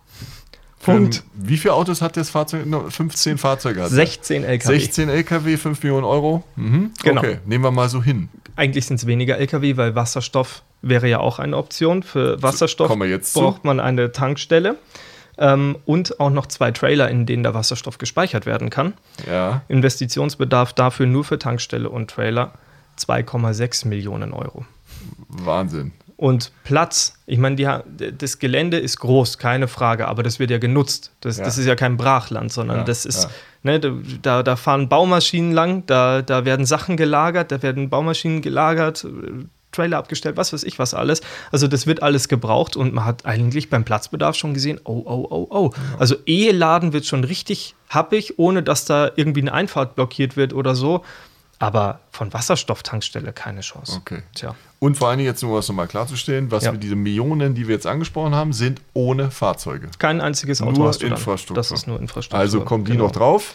Für 0.80 0.92
Punkt. 0.94 1.24
ein- 1.38 1.48
Wie 1.50 1.58
viele 1.58 1.74
Autos 1.76 2.02
hat 2.02 2.18
das 2.18 2.30
Fahrzeug? 2.32 2.66
No, 2.66 2.90
15 2.90 3.38
Fahrzeuge 3.38 3.82
hat 3.82 3.88
es. 3.90 3.94
16 3.96 4.44
LKW. 4.44 4.80
16 4.80 5.10
LKW, 5.10 5.58
5 5.58 5.82
Millionen 5.84 6.06
Euro. 6.06 6.44
Mhm. 6.56 6.92
Genau. 7.04 7.22
Okay, 7.22 7.38
nehmen 7.46 7.64
wir 7.64 7.72
mal 7.72 7.90
so 7.90 8.02
hin. 8.04 8.30
Eigentlich 8.56 8.86
sind 8.86 8.98
es 8.98 9.06
weniger 9.06 9.38
LKW, 9.38 9.78
weil 9.78 9.96
Wasserstoff 9.96 10.64
wäre 10.88 11.08
ja 11.10 11.20
auch 11.20 11.40
eine 11.40 11.58
Option. 11.58 12.04
Für 12.04 12.42
Wasserstoff 12.42 12.96
jetzt 13.06 13.34
braucht 13.34 13.64
man 13.66 13.80
eine 13.80 14.12
Tankstelle 14.12 14.78
ähm, 15.38 15.78
und 15.86 16.20
auch 16.20 16.30
noch 16.30 16.46
zwei 16.46 16.72
Trailer, 16.72 17.10
in 17.10 17.26
denen 17.26 17.44
der 17.44 17.54
Wasserstoff 17.54 17.98
gespeichert 17.98 18.46
werden 18.46 18.70
kann. 18.70 18.94
Ja. 19.30 19.62
Investitionsbedarf 19.68 20.74
dafür 20.74 21.08
nur 21.08 21.24
für 21.24 21.40
Tankstelle 21.40 21.90
und 21.90 22.10
Trailer 22.10 22.54
2,6 23.00 23.88
Millionen 23.88 24.32
Euro. 24.32 24.66
Wahnsinn. 25.28 25.92
Und 26.18 26.54
Platz, 26.64 27.16
ich 27.26 27.38
meine, 27.38 27.58
die, 27.58 27.68
das 28.18 28.40
Gelände 28.40 28.78
ist 28.78 29.00
groß, 29.00 29.38
keine 29.38 29.68
Frage, 29.68 30.08
aber 30.08 30.24
das 30.24 30.40
wird 30.40 30.50
ja 30.50 30.60
genutzt. 30.60 31.12
Das, 31.20 31.38
Ja. 31.38 31.44
das 31.44 31.58
ist 31.58 31.66
ja 31.66 31.76
kein 31.76 31.98
Brachland, 31.98 32.54
sondern 32.54 32.78
Ja, 32.78 32.84
das 32.86 33.06
ist, 33.06 33.28
ne, 33.64 33.82
da, 34.22 34.42
da 34.42 34.56
fahren 34.56 34.88
Baumaschinen 34.88 35.52
lang, 35.52 35.86
da, 35.88 36.22
da 36.22 36.46
werden 36.46 36.66
Sachen 36.66 36.96
gelagert, 36.96 37.52
da 37.52 37.62
werden 37.62 37.90
Baumaschinen 37.90 38.42
gelagert, 38.42 39.06
Trailer 39.76 39.98
abgestellt, 39.98 40.38
was 40.38 40.54
weiß 40.54 40.64
ich 40.64 40.80
was 40.80 40.94
alles. 40.94 41.22
Also 41.52 41.68
das 41.68 41.86
wird 41.88 42.02
alles 42.02 42.28
gebraucht 42.28 42.76
und 42.76 42.94
man 42.94 43.06
hat 43.06 43.26
eigentlich 43.26 43.70
beim 43.70 43.84
Platzbedarf 43.84 44.36
schon 44.36 44.54
gesehen, 44.54 44.80
oh, 44.86 45.04
oh, 45.06 45.28
oh, 45.30 45.48
oh. 45.50 45.72
Also 46.00 46.16
E-Laden 46.26 46.94
wird 46.94 47.06
schon 47.06 47.24
richtig 47.24 47.76
happig, 47.90 48.40
ohne 48.40 48.64
dass 48.64 48.86
da 48.86 49.12
irgendwie 49.16 49.42
eine 49.42 49.54
Einfahrt 49.54 49.96
blockiert 49.96 50.38
wird 50.38 50.54
oder 50.54 50.76
so. 50.76 51.04
Aber 51.58 52.00
von 52.12 52.34
Wasserstofftankstelle 52.34 53.32
keine 53.32 53.62
Chance. 53.62 54.00
Okay. 54.02 54.24
Tja. 54.36 54.56
Und 54.80 54.98
vor 54.98 55.08
allen 55.08 55.20
Dingen 55.20 55.30
jetzt, 55.30 55.42
um 55.42 55.54
das 55.56 55.70
nochmal 55.70 55.88
klarzustellen, 55.88 56.52
was 56.52 56.66
Ja. 56.66 56.74
wir 56.74 56.80
diese 56.80 56.98
Millionen, 56.98 57.56
die 57.56 57.68
wir 57.70 57.76
jetzt 57.76 57.88
angesprochen 57.88 58.36
haben, 58.36 58.52
sind 58.52 58.82
ohne 58.94 59.32
Fahrzeuge. 59.32 59.88
Kein 59.98 60.20
einziges 60.20 60.62
Auto 60.62 60.80
Nur 60.80 60.90
hast 60.90 61.02
du 61.02 61.06
dann. 61.08 61.18
Infrastruktur. 61.18 61.56
Das 61.56 61.72
ist 61.72 61.88
nur 61.88 61.98
Infrastruktur. 62.00 62.40
Also 62.40 62.62
kommen 62.62 62.84
die 62.84 62.92
genau. 62.92 63.06
noch 63.06 63.12
drauf. 63.12 63.54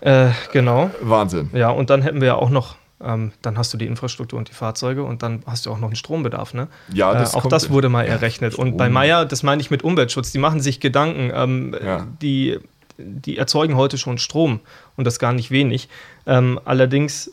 Äh, 0.00 0.30
genau. 0.52 0.90
Wahnsinn. 1.00 1.50
Ja, 1.52 1.70
und 1.70 1.90
dann 1.90 2.02
hätten 2.02 2.20
wir 2.20 2.28
ja 2.28 2.34
auch 2.36 2.50
noch, 2.50 2.76
ähm, 3.02 3.32
dann 3.42 3.58
hast 3.58 3.72
du 3.74 3.78
die 3.78 3.86
Infrastruktur 3.86 4.38
und 4.38 4.48
die 4.48 4.54
Fahrzeuge 4.54 5.02
und 5.04 5.22
dann 5.22 5.42
hast 5.46 5.66
du 5.66 5.70
auch 5.70 5.78
noch 5.78 5.88
einen 5.88 5.96
Strombedarf, 5.96 6.54
ne? 6.54 6.68
Ja, 6.92 7.12
das 7.12 7.34
äh, 7.34 7.36
auch 7.36 7.46
das 7.46 7.70
wurde 7.70 7.88
mal 7.88 8.04
errechnet. 8.06 8.54
Und 8.54 8.76
bei 8.76 8.84
Strom. 8.84 8.94
Meier, 8.94 9.24
das 9.26 9.42
meine 9.42 9.60
ich 9.60 9.70
mit 9.70 9.82
Umweltschutz, 9.84 10.32
die 10.32 10.38
machen 10.38 10.60
sich 10.60 10.80
Gedanken. 10.80 11.30
Ähm, 11.34 11.76
Ja. 11.84 12.06
die, 12.22 12.58
die 12.98 13.36
erzeugen 13.36 13.76
heute 13.76 13.98
schon 13.98 14.18
Strom 14.18 14.60
und 14.96 15.04
das 15.06 15.18
gar 15.18 15.32
nicht 15.32 15.50
wenig. 15.50 15.88
Ähm, 16.26 16.58
allerdings 16.64 17.32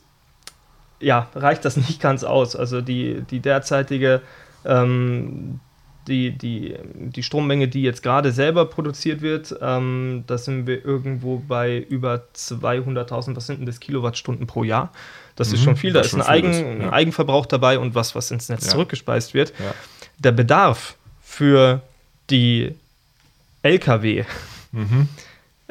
ja, 0.99 1.27
reicht 1.35 1.65
das 1.65 1.77
nicht 1.77 2.01
ganz 2.01 2.23
aus. 2.23 2.55
Also 2.55 2.81
die, 2.81 3.21
die 3.29 3.39
derzeitige 3.39 4.21
ähm, 4.65 5.59
die, 6.07 6.31
die, 6.31 6.75
die 6.95 7.23
Strommenge, 7.23 7.67
die 7.67 7.81
jetzt 7.81 8.03
gerade 8.03 8.31
selber 8.31 8.65
produziert 8.65 9.21
wird, 9.21 9.55
ähm, 9.61 10.23
da 10.27 10.37
sind 10.37 10.67
wir 10.67 10.83
irgendwo 10.83 11.39
bei 11.39 11.77
über 11.77 12.23
200.000, 12.35 13.35
was 13.35 13.47
sind 13.47 13.59
denn 13.59 13.65
das 13.65 13.79
Kilowattstunden 13.79 14.47
pro 14.47 14.63
Jahr? 14.63 14.91
Das 15.35 15.49
mhm, 15.49 15.55
ist 15.55 15.63
schon 15.63 15.75
viel, 15.75 15.93
da 15.93 16.01
ist 16.01 16.13
ein, 16.13 16.21
Eigen, 16.21 16.51
ist, 16.51 16.59
ja. 16.59 16.67
ein, 16.67 16.89
Eigenverbrauch 16.89 17.45
dabei 17.45 17.79
und 17.79 17.95
was, 17.95 18.15
was 18.15 18.31
ins 18.31 18.49
Netz 18.49 18.65
ja. 18.65 18.71
zurückgespeist 18.71 19.33
wird. 19.33 19.53
Ja. 19.59 19.73
Der 20.19 20.31
Bedarf 20.31 20.95
für 21.21 21.81
die 22.29 22.75
Lkw 23.63 24.25
mhm. 24.71 25.07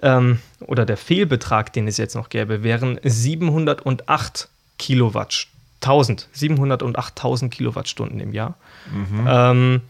ähm, 0.01 0.39
oder 0.61 0.87
der 0.87 0.97
Fehlbetrag, 0.97 1.73
den 1.73 1.87
es 1.87 1.99
jetzt 1.99 2.15
noch 2.15 2.31
gäbe, 2.31 2.63
wären 2.63 2.99
708 3.05 4.49
Kilowatt, 4.79 5.47
1000, 5.83 6.29
708.000 6.35 7.51
Kilowattstunden 7.51 8.19
im 8.19 8.33
Jahr. 8.33 8.57
Mhm. 8.91 9.27
Ähm, 9.29 9.81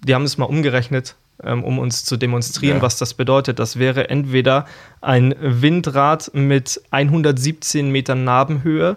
die 0.00 0.14
haben 0.14 0.24
es 0.24 0.38
mal 0.38 0.46
umgerechnet, 0.46 1.16
ähm, 1.42 1.64
um 1.64 1.78
uns 1.78 2.04
zu 2.04 2.16
demonstrieren, 2.16 2.78
ja. 2.78 2.82
was 2.82 2.98
das 2.98 3.14
bedeutet. 3.14 3.58
Das 3.58 3.78
wäre 3.78 4.10
entweder 4.10 4.66
ein 5.00 5.34
Windrad 5.40 6.30
mit 6.34 6.80
117 6.90 7.90
Metern 7.90 8.24
Nabenhöhe 8.24 8.96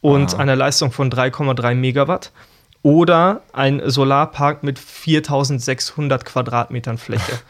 und 0.00 0.34
Aha. 0.34 0.42
einer 0.42 0.56
Leistung 0.56 0.92
von 0.92 1.10
3,3 1.10 1.74
Megawatt 1.74 2.32
oder 2.82 3.42
ein 3.52 3.82
Solarpark 3.84 4.62
mit 4.62 4.78
4600 4.78 6.24
Quadratmetern 6.24 6.98
Fläche. 6.98 7.32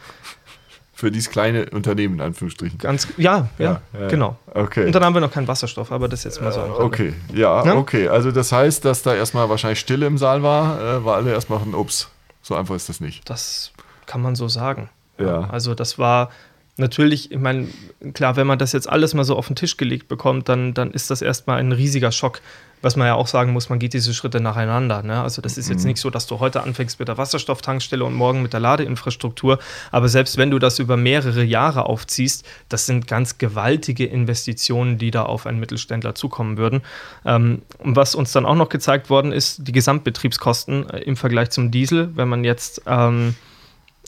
Für 0.93 1.11
dieses 1.11 1.29
kleine 1.29 1.69
Unternehmen, 1.69 2.15
in 2.15 2.21
Anführungsstrichen. 2.21 2.77
Ganz, 2.77 3.07
ja, 3.15 3.47
ja, 3.57 3.81
ja, 3.93 4.01
ja 4.01 4.07
genau. 4.09 4.37
Okay. 4.53 4.85
Und 4.85 4.93
dann 4.93 5.05
haben 5.05 5.13
wir 5.13 5.21
noch 5.21 5.31
keinen 5.31 5.47
Wasserstoff, 5.47 5.93
aber 5.93 6.09
das 6.09 6.19
ist 6.19 6.25
jetzt 6.25 6.41
mal 6.41 6.51
so. 6.51 6.59
Ein 6.59 6.71
okay, 6.71 7.13
ja, 7.33 7.65
ja, 7.65 7.75
okay. 7.75 8.09
Also 8.09 8.33
das 8.33 8.51
heißt, 8.51 8.83
dass 8.83 9.01
da 9.01 9.15
erstmal 9.15 9.47
wahrscheinlich 9.49 9.79
Stille 9.79 10.07
im 10.07 10.17
Saal 10.17 10.43
war, 10.43 10.81
äh, 10.81 11.05
war 11.05 11.15
alle 11.15 11.31
erstmal 11.31 11.61
ein 11.61 11.73
Ups. 11.73 12.09
So 12.49 12.55
einfach 12.55 12.73
ist 12.73 12.89
das 12.89 12.99
nicht. 12.99 13.29
Das 13.29 13.71
kann 14.07 14.23
man 14.23 14.35
so 14.35 14.47
sagen. 14.47 14.89
Ja. 15.19 15.41
Also 15.51 15.75
das 15.75 15.99
war 15.99 16.31
natürlich, 16.79 17.31
ich 17.31 17.37
meine, 17.37 17.67
klar, 18.13 18.35
wenn 18.35 18.47
man 18.47 18.59
das 18.59 18.71
jetzt 18.71 18.89
alles 18.89 19.13
mal 19.13 19.23
so 19.23 19.35
auf 19.35 19.47
den 19.47 19.55
Tisch 19.55 19.77
gelegt 19.77 20.07
bekommt, 20.07 20.49
dann, 20.49 20.73
dann 20.73 20.91
ist 20.91 21.09
das 21.09 21.21
erstmal 21.21 21.59
ein 21.59 21.71
riesiger 21.71 22.11
Schock. 22.11 22.41
Was 22.81 22.95
man 22.95 23.07
ja 23.07 23.15
auch 23.15 23.27
sagen 23.27 23.51
muss, 23.51 23.67
man 23.67 23.77
geht 23.77 23.93
diese 23.93 24.13
Schritte 24.13 24.39
nacheinander. 24.39 25.03
Ne? 25.03 25.21
Also 25.21 25.41
das 25.41 25.57
ist 25.57 25.69
jetzt 25.69 25.81
mhm. 25.81 25.89
nicht 25.89 25.99
so, 25.99 26.09
dass 26.09 26.27
du 26.27 26.39
heute 26.39 26.63
anfängst 26.63 26.97
mit 26.97 27.09
der 27.09 27.17
Wasserstofftankstelle 27.17 28.05
und 28.05 28.13
morgen 28.13 28.41
mit 28.41 28.53
der 28.53 28.61
Ladeinfrastruktur. 28.61 29.59
Aber 29.91 30.07
selbst 30.07 30.37
wenn 30.37 30.49
du 30.49 30.59
das 30.59 30.79
über 30.79 30.95
mehrere 30.95 31.43
Jahre 31.43 31.87
aufziehst, 31.87 32.45
das 32.69 32.85
sind 32.85 33.05
ganz 33.05 33.37
gewaltige 33.37 34.05
Investitionen, 34.05 34.97
die 34.97 35.11
da 35.11 35.23
auf 35.23 35.45
einen 35.45 35.59
Mittelständler 35.59 36.15
zukommen 36.15 36.57
würden. 36.57 36.81
Ähm, 37.25 37.63
was 37.79 38.15
uns 38.15 38.31
dann 38.31 38.45
auch 38.45 38.55
noch 38.55 38.69
gezeigt 38.69 39.09
worden 39.09 39.33
ist, 39.33 39.67
die 39.67 39.73
Gesamtbetriebskosten 39.73 40.89
äh, 40.89 40.99
im 40.99 41.17
Vergleich 41.17 41.49
zum 41.49 41.71
Diesel, 41.71 42.15
wenn 42.15 42.29
man 42.29 42.45
jetzt 42.45 42.83
ähm, 42.87 43.35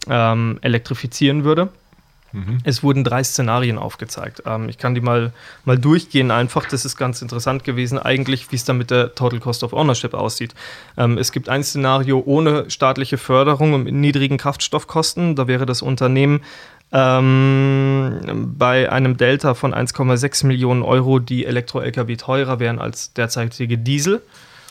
ähm, 0.10 0.60
elektrifizieren 0.62 1.44
würde. 1.44 1.70
Mhm. 2.32 2.60
Es 2.64 2.84
wurden 2.84 3.04
drei 3.04 3.24
Szenarien 3.24 3.78
aufgezeigt. 3.78 4.44
Ähm, 4.46 4.70
ich 4.70 4.78
kann 4.78 4.96
die 4.96 5.02
mal, 5.02 5.34
mal 5.66 5.78
durchgehen 5.78 6.32
einfach. 6.32 6.68
Das 6.68 6.86
ist 6.86 6.98
ganz 6.98 7.22
interessant 7.22 7.64
gewesen, 7.64 8.00
eigentlich, 8.00 8.52
wie 8.52 8.56
es 8.56 8.64
dann 8.64 8.78
mit 8.78 8.92
der 8.92 9.16
Total 9.16 9.40
Cost 9.40 9.64
of 9.64 9.74
Ownership 9.74 10.14
aussieht. 10.14 10.54
Ähm, 10.98 11.18
es 11.18 11.32
gibt 11.32 11.50
ein 11.50 11.64
Szenario 11.64 12.22
ohne 12.26 12.70
staatliche 12.70 13.18
Förderung 13.18 13.74
und 13.74 13.84
mit 13.84 13.94
niedrigen 13.94 14.38
Kraftstoffkosten. 14.38 15.36
Da 15.36 15.48
wäre 15.48 15.66
das 15.66 15.82
Unternehmen 15.82 16.42
ähm, 16.92 18.54
bei 18.58 18.92
einem 18.92 19.18
Delta 19.18 19.54
von 19.54 19.74
1,6 19.74 20.46
Millionen 20.46 20.84
Euro, 20.84 21.20
die 21.20 21.46
Elektro-Lkw 21.46 22.18
teurer 22.18 22.60
wären 22.60 22.80
als 22.80 23.14
derzeitige 23.14 23.78
Diesel. 23.78 24.22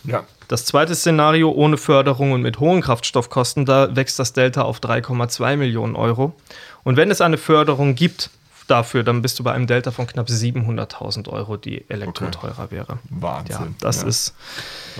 Ja. 0.04 0.24
Das 0.50 0.64
zweite 0.64 0.96
Szenario 0.96 1.52
ohne 1.52 1.76
Förderung 1.76 2.32
und 2.32 2.42
mit 2.42 2.58
hohen 2.58 2.80
Kraftstoffkosten, 2.80 3.66
da 3.66 3.94
wächst 3.94 4.18
das 4.18 4.32
Delta 4.32 4.62
auf 4.62 4.80
3,2 4.80 5.56
Millionen 5.56 5.94
Euro. 5.94 6.34
Und 6.82 6.96
wenn 6.96 7.08
es 7.12 7.20
eine 7.20 7.38
Förderung 7.38 7.94
gibt 7.94 8.30
dafür, 8.66 9.04
dann 9.04 9.22
bist 9.22 9.38
du 9.38 9.44
bei 9.44 9.52
einem 9.52 9.68
Delta 9.68 9.92
von 9.92 10.08
knapp 10.08 10.26
700.000 10.26 11.28
Euro, 11.28 11.56
die 11.56 11.88
elektro 11.88 12.24
okay. 12.24 12.32
teurer 12.32 12.70
wäre. 12.72 12.98
Wahnsinn. 13.10 13.54
Ja, 13.54 13.68
das 13.78 14.02
ja. 14.02 14.08
ist. 14.08 14.34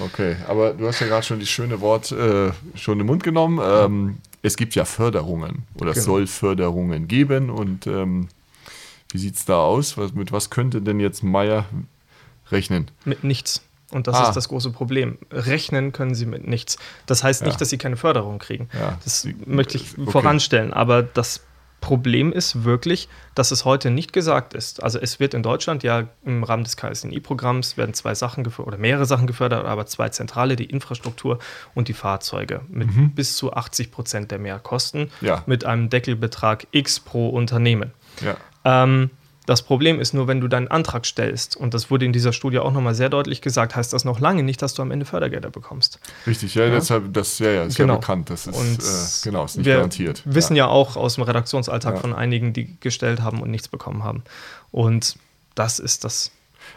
Okay, 0.01 0.37
aber 0.47 0.73
du 0.73 0.87
hast 0.87 1.01
ja 1.01 1.09
gerade 1.09 1.27
schon 1.27 1.41
das 1.41 1.49
schöne 1.49 1.81
Wort 1.81 2.13
äh, 2.13 2.53
schon 2.77 3.01
im 3.01 3.07
Mund 3.07 3.25
genommen. 3.25 3.59
Ähm, 3.61 4.19
es 4.43 4.57
gibt 4.57 4.77
ja 4.77 4.85
Förderungen 4.85 5.65
oder 5.75 5.87
genau. 5.87 5.99
es 5.99 6.05
soll 6.05 6.29
Förderungen 6.29 7.09
geben. 7.09 7.51
Und 7.51 7.89
ähm, 7.89 8.29
wie 9.11 9.19
sieht 9.19 9.35
es 9.35 9.47
da 9.47 9.57
aus? 9.57 9.99
Was, 9.99 10.13
mit 10.13 10.31
was 10.31 10.51
könnte 10.51 10.81
denn 10.81 11.01
jetzt 11.01 11.25
Meier 11.25 11.65
rechnen? 12.53 12.89
Mit 13.05 13.25
nichts. 13.25 13.63
Und 13.91 14.07
das 14.07 14.17
ah. 14.17 14.29
ist 14.29 14.35
das 14.35 14.49
große 14.49 14.71
Problem. 14.71 15.19
Rechnen 15.31 15.93
können 15.93 16.15
sie 16.15 16.27
mit 16.27 16.47
nichts. 16.47 16.79
Das 17.07 17.25
heißt 17.25 17.43
nicht, 17.43 17.55
ja. 17.55 17.59
dass 17.59 17.71
sie 17.71 17.79
keine 17.79 17.97
Förderung 17.97 18.39
kriegen. 18.39 18.69
Ja. 18.79 18.99
Das 19.05 19.27
möchte 19.47 19.77
ich 19.77 19.99
okay. 19.99 20.11
voranstellen. 20.11 20.73
Aber 20.73 21.03
das 21.03 21.43
Problem 21.81 22.33
ist 22.33 22.65
wirklich, 22.65 23.09
dass 23.35 23.51
es 23.51 23.65
heute 23.65 23.91
nicht 23.91 24.13
gesagt 24.13 24.55
ist. 24.55 24.83
Also 24.83 24.99
es 24.99 25.19
wird 25.19 25.35
in 25.35 25.43
Deutschland 25.43 25.83
ja 25.83 26.09
im 26.25 26.45
Rahmen 26.45 26.65
des 26.65 26.77
KSNI-Programms 26.77 27.77
werden 27.77 27.95
zwei 27.95 28.15
Sachen 28.15 28.45
gefördert 28.45 28.75
oder 28.75 28.79
mehrere 28.79 29.07
Sachen 29.07 29.27
gefördert, 29.27 29.65
aber 29.65 29.87
zwei 29.87 30.11
zentrale, 30.11 30.57
die 30.57 30.67
Infrastruktur 30.67 31.39
und 31.75 31.89
die 31.89 31.95
Fahrzeuge 31.95 32.61
mit 32.69 32.95
mhm. 32.95 33.13
bis 33.13 33.37
zu 33.37 33.53
80 33.53 33.91
Prozent 33.91 34.31
der 34.31 34.39
Mehrkosten 34.39 35.11
ja. 35.21 35.43
mit 35.47 35.65
einem 35.65 35.89
Deckelbetrag 35.89 36.67
X 36.71 37.01
pro 37.01 37.31
Unternehmen. 37.31 37.93
Ja. 38.21 38.37
Ähm, 38.65 39.11
das 39.51 39.63
Problem 39.63 39.99
ist 39.99 40.15
nur, 40.15 40.29
wenn 40.29 40.41
du 40.41 40.47
deinen 40.47 40.69
Antrag 40.69 41.05
stellst, 41.05 41.57
und 41.57 41.75
das 41.75 41.91
wurde 41.91 42.05
in 42.05 42.13
dieser 42.13 42.33
Studie 42.33 42.61
auch 42.61 42.73
nochmal 42.73 42.95
sehr 42.95 43.09
deutlich 43.09 43.43
gesagt, 43.43 43.75
heißt 43.75 43.93
das 43.93 44.05
noch 44.05 44.21
lange 44.21 44.45
nicht, 44.45 44.63
dass 44.63 44.75
du 44.75 44.83
am 44.83 44.93
Ende 44.93 45.05
Fördergelder 45.05 45.51
bekommst. 45.51 45.99
Richtig, 46.25 46.55
ja, 46.55 46.67
ja? 46.67 46.71
deshalb, 46.71 47.13
das 47.13 47.41
ja, 47.41 47.51
ja, 47.51 47.65
ist 47.65 47.77
genau. 47.77 47.95
ja 47.95 47.99
bekannt. 47.99 48.31
Das 48.31 48.47
ist, 48.47 49.25
äh, 49.25 49.29
genau, 49.29 49.45
ist 49.45 49.57
nicht 49.57 49.67
wir 49.67 49.75
garantiert. 49.75 50.23
wissen 50.25 50.55
ja. 50.55 50.67
ja 50.67 50.71
auch 50.71 50.97
aus 50.97 51.17
dem 51.17 51.25
Redaktionsalltag 51.25 51.97
ja. 51.97 52.01
von 52.01 52.15
einigen, 52.15 52.53
die 52.53 52.79
gestellt 52.79 53.23
haben 53.23 53.43
und 53.43 53.51
nichts 53.51 53.67
bekommen 53.67 54.05
haben. 54.05 54.23
Und 54.71 55.17
das 55.57 55.81
ist 55.81 56.05
das 56.05 56.31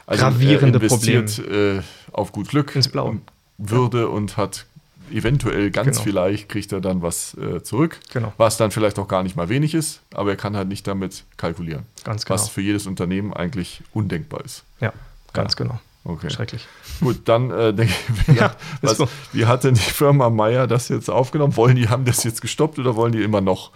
also 0.08 0.24
gravierende 0.24 0.80
Problem. 0.80 1.26
Äh, 1.26 1.82
auf 2.12 2.32
gut 2.32 2.48
Glück 2.48 2.76
ins 2.76 2.88
Blaue. 2.88 3.20
Würde 3.60 4.10
und 4.10 4.36
hat 4.36 4.66
eventuell 5.14 5.72
ganz 5.72 5.98
genau. 5.98 6.04
vielleicht 6.04 6.50
kriegt 6.50 6.72
er 6.72 6.82
dann 6.82 7.02
was 7.02 7.36
äh, 7.38 7.62
zurück, 7.64 8.00
genau. 8.12 8.34
was 8.38 8.58
dann 8.58 8.72
vielleicht 8.72 9.00
auch 9.00 9.08
gar 9.08 9.24
nicht 9.24 9.36
mal 9.36 9.50
wenig 9.50 9.74
ist, 9.74 10.02
aber 10.14 10.32
er 10.32 10.36
kann 10.36 10.58
halt 10.58 10.68
nicht 10.68 10.88
damit 10.88 11.24
kalkulieren. 11.38 11.86
Ganz 12.04 12.26
genau. 12.26 12.36
Was 12.36 12.50
für 12.50 12.62
jedes 12.62 12.88
Unternehmen 12.88 13.34
eigentlich 13.34 13.82
undenkbar 13.94 14.44
ist. 14.44 14.64
Ja, 14.80 14.92
ganz 15.34 15.54
ja. 15.54 15.66
genau. 15.66 15.80
Okay. 16.06 16.30
Schrecklich. 16.30 16.68
Gut, 17.00 17.22
dann 17.26 17.50
äh, 17.52 17.74
denke 17.76 17.94
ich, 18.28 18.36
ja, 18.36 18.56
was, 18.82 18.98
so. 18.98 19.08
wie 19.32 19.46
hat 19.46 19.64
denn 19.64 19.76
die 19.76 19.80
Firma 19.80 20.30
Meier 20.30 20.68
das 20.68 20.90
jetzt 20.90 21.10
aufgenommen? 21.10 21.56
Wollen 21.56 21.76
die, 21.76 21.88
haben 21.88 22.06
das 22.06 22.24
jetzt 22.24 22.42
gestoppt 22.42 22.80
oder 22.80 22.96
wollen 22.96 23.14
die 23.14 23.24
immer 23.24 23.40
noch 23.40 23.72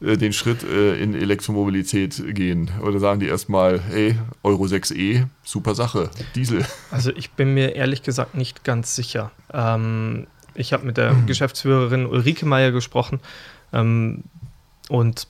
äh, 0.00 0.16
den 0.16 0.32
Schritt 0.32 0.62
äh, 0.62 0.98
in 1.02 1.14
Elektromobilität 1.14 2.22
gehen? 2.34 2.70
Oder 2.82 3.00
sagen 3.00 3.20
die 3.20 3.26
erstmal, 3.26 3.80
hey, 3.80 4.18
Euro 4.42 4.64
6e, 4.64 5.26
super 5.42 5.74
Sache, 5.74 6.08
Diesel? 6.34 6.64
Also 6.90 7.10
ich 7.14 7.32
bin 7.32 7.52
mir 7.52 7.74
ehrlich 7.74 8.02
gesagt 8.02 8.34
nicht 8.34 8.64
ganz 8.64 8.96
sicher. 8.96 9.30
Ähm, 9.52 10.26
ich 10.54 10.72
habe 10.72 10.86
mit 10.86 10.96
der 10.96 11.12
mhm. 11.12 11.26
Geschäftsführerin 11.26 12.06
Ulrike 12.06 12.46
Meier 12.46 12.72
gesprochen 12.72 13.20
ähm, 13.72 14.24
und 14.88 15.26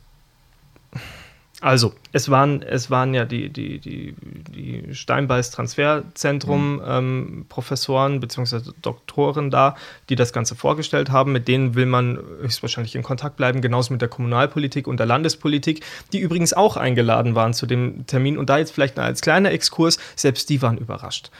also, 1.60 1.92
es 2.12 2.30
waren, 2.30 2.62
es 2.62 2.88
waren 2.88 3.14
ja 3.14 3.24
die, 3.24 3.48
die, 3.48 3.80
die, 3.80 4.14
die 4.48 4.94
Steinbeiß 4.94 5.50
Transferzentrum 5.50 6.76
mhm. 6.76 6.82
ähm, 6.86 7.46
Professoren 7.48 8.20
bzw. 8.20 8.70
Doktoren 8.80 9.50
da, 9.50 9.74
die 10.08 10.14
das 10.14 10.32
Ganze 10.32 10.54
vorgestellt 10.54 11.10
haben. 11.10 11.32
Mit 11.32 11.48
denen 11.48 11.74
will 11.74 11.86
man 11.86 12.16
höchstwahrscheinlich 12.42 12.94
in 12.94 13.02
Kontakt 13.02 13.36
bleiben, 13.36 13.60
genauso 13.60 13.92
mit 13.92 14.00
der 14.00 14.08
Kommunalpolitik 14.08 14.86
und 14.86 15.00
der 15.00 15.06
Landespolitik, 15.06 15.84
die 16.12 16.20
übrigens 16.20 16.52
auch 16.52 16.76
eingeladen 16.76 17.34
waren 17.34 17.52
zu 17.52 17.66
dem 17.66 18.06
Termin. 18.06 18.38
Und 18.38 18.50
da 18.50 18.58
jetzt 18.58 18.70
vielleicht 18.70 18.96
als 18.96 19.20
kleiner 19.20 19.50
Exkurs, 19.50 19.98
selbst 20.14 20.50
die 20.50 20.62
waren 20.62 20.78
überrascht 20.78 21.32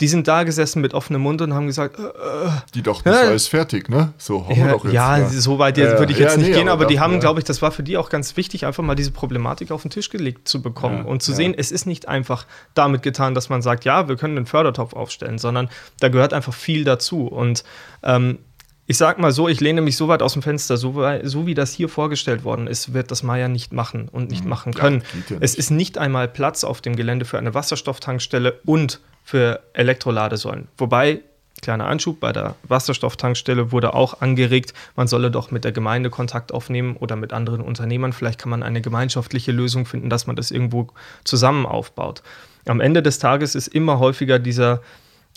die 0.00 0.08
sind 0.08 0.28
da 0.28 0.44
gesessen 0.44 0.82
mit 0.82 0.92
offenem 0.92 1.22
Mund 1.22 1.40
und 1.40 1.54
haben 1.54 1.66
gesagt, 1.66 1.98
äh, 1.98 2.02
äh 2.02 2.50
die 2.74 2.82
doch, 2.82 3.02
das 3.02 3.28
äh, 3.28 3.34
ist 3.34 3.48
fertig, 3.48 3.88
ne? 3.88 4.12
So 4.18 4.44
haben 4.44 4.58
ja, 4.58 4.66
wir 4.66 4.72
doch 4.72 4.84
jetzt. 4.84 4.94
Ja, 4.94 5.18
ja. 5.18 5.28
so 5.28 5.58
weit 5.58 5.78
äh, 5.78 5.98
würde 5.98 6.12
ich 6.12 6.18
jetzt 6.18 6.32
ja, 6.32 6.36
nicht 6.38 6.50
nee, 6.50 6.54
gehen, 6.54 6.68
aber, 6.68 6.82
aber 6.82 6.86
die 6.86 7.00
haben, 7.00 7.18
glaube 7.20 7.40
ich, 7.40 7.44
das 7.44 7.62
war 7.62 7.70
für 7.72 7.82
die 7.82 7.96
auch 7.96 8.10
ganz 8.10 8.36
wichtig, 8.36 8.66
einfach 8.66 8.82
mal 8.82 8.94
diese 8.94 9.10
Problematik 9.10 9.70
auf 9.70 9.82
den 9.82 9.90
Tisch 9.90 10.10
gelegt 10.10 10.48
zu 10.48 10.60
bekommen 10.60 11.06
und 11.06 11.22
zu 11.22 11.32
sehen, 11.32 11.54
es 11.56 11.72
ist 11.72 11.86
nicht 11.86 12.08
einfach 12.08 12.46
damit 12.74 13.02
getan, 13.02 13.34
dass 13.34 13.48
man 13.48 13.62
sagt, 13.62 13.84
ja, 13.84 14.08
wir 14.08 14.16
können 14.16 14.36
einen 14.36 14.46
Fördertopf 14.46 14.92
aufstellen, 14.92 15.38
sondern 15.38 15.68
da 16.00 16.08
gehört 16.08 16.32
einfach 16.32 16.54
viel 16.54 16.84
dazu. 16.84 17.26
Und 17.26 17.64
ähm, 18.02 18.38
ich 18.86 18.96
sag 18.96 19.18
mal 19.18 19.32
so, 19.32 19.48
ich 19.48 19.60
lehne 19.60 19.80
mich 19.80 19.96
so 19.96 20.08
weit 20.08 20.22
aus 20.22 20.34
dem 20.34 20.42
Fenster, 20.42 20.76
so, 20.76 21.04
so 21.24 21.46
wie 21.46 21.54
das 21.54 21.72
hier 21.72 21.88
vorgestellt 21.88 22.44
worden 22.44 22.68
ist, 22.68 22.94
wird 22.94 23.10
das 23.10 23.22
Maya 23.22 23.48
nicht 23.48 23.72
machen 23.72 24.08
und 24.08 24.30
nicht 24.30 24.44
mhm. 24.44 24.50
machen 24.50 24.74
können. 24.74 25.02
Ja, 25.28 25.36
es 25.40 25.56
ist 25.56 25.70
nicht 25.70 25.98
einmal 25.98 26.28
Platz 26.28 26.62
auf 26.62 26.80
dem 26.80 26.94
Gelände 26.94 27.24
für 27.24 27.38
eine 27.38 27.52
Wasserstofftankstelle 27.52 28.60
und 28.64 29.00
für 29.24 29.60
Elektroladesäulen. 29.72 30.68
Wobei, 30.78 31.20
kleiner 31.62 31.86
Anschub, 31.86 32.20
bei 32.20 32.32
der 32.32 32.54
Wasserstofftankstelle 32.62 33.72
wurde 33.72 33.92
auch 33.92 34.20
angeregt, 34.20 34.72
man 34.94 35.08
solle 35.08 35.32
doch 35.32 35.50
mit 35.50 35.64
der 35.64 35.72
Gemeinde 35.72 36.08
Kontakt 36.08 36.52
aufnehmen 36.52 36.96
oder 36.96 37.16
mit 37.16 37.32
anderen 37.32 37.62
Unternehmern. 37.62 38.12
Vielleicht 38.12 38.38
kann 38.38 38.50
man 38.50 38.62
eine 38.62 38.82
gemeinschaftliche 38.82 39.50
Lösung 39.50 39.84
finden, 39.84 40.10
dass 40.10 40.28
man 40.28 40.36
das 40.36 40.52
irgendwo 40.52 40.88
zusammen 41.24 41.66
aufbaut. 41.66 42.22
Am 42.66 42.80
Ende 42.80 43.02
des 43.02 43.18
Tages 43.18 43.56
ist 43.56 43.66
immer 43.66 43.98
häufiger 43.98 44.38
dieser, 44.38 44.80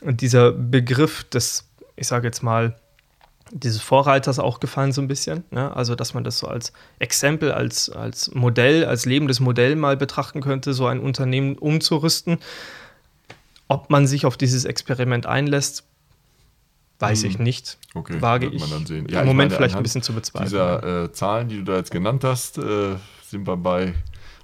dieser 0.03 0.51
Begriff 0.51 1.23
des, 1.23 1.67
ich 1.95 2.07
sage 2.07 2.27
jetzt 2.27 2.43
mal, 2.43 2.75
dieses 3.51 3.81
Vorreiters 3.81 4.39
auch 4.39 4.59
gefallen 4.59 4.91
so 4.91 5.01
ein 5.01 5.07
bisschen. 5.07 5.43
Ne? 5.51 5.75
Also, 5.75 5.95
dass 5.95 6.13
man 6.13 6.23
das 6.23 6.39
so 6.39 6.47
als 6.47 6.73
Exempel, 6.99 7.51
als, 7.51 7.89
als 7.89 8.33
Modell, 8.33 8.85
als 8.85 9.05
lebendes 9.05 9.39
Modell 9.39 9.75
mal 9.75 9.97
betrachten 9.97 10.41
könnte, 10.41 10.73
so 10.73 10.85
ein 10.87 10.99
Unternehmen 10.99 11.57
umzurüsten. 11.57 12.37
Ob 13.67 13.89
man 13.89 14.07
sich 14.07 14.25
auf 14.25 14.37
dieses 14.37 14.65
Experiment 14.65 15.25
einlässt, 15.25 15.83
weiß 16.99 17.23
hm. 17.23 17.29
ich 17.29 17.39
nicht. 17.39 17.77
Okay, 17.93 18.21
wage 18.21 18.47
ich 18.47 18.61
ja, 18.61 19.21
im 19.21 19.27
Moment 19.27 19.35
meine, 19.35 19.49
vielleicht 19.51 19.75
ein 19.75 19.83
bisschen 19.83 20.01
zu 20.01 20.13
bezweifeln. 20.13 20.49
Dieser 20.49 21.03
äh, 21.05 21.11
Zahlen, 21.11 21.49
die 21.49 21.57
du 21.57 21.63
da 21.63 21.77
jetzt 21.77 21.91
genannt 21.91 22.23
hast, 22.23 22.57
äh, 22.57 22.95
sind 23.27 23.47
wir 23.47 23.57
bei 23.57 23.93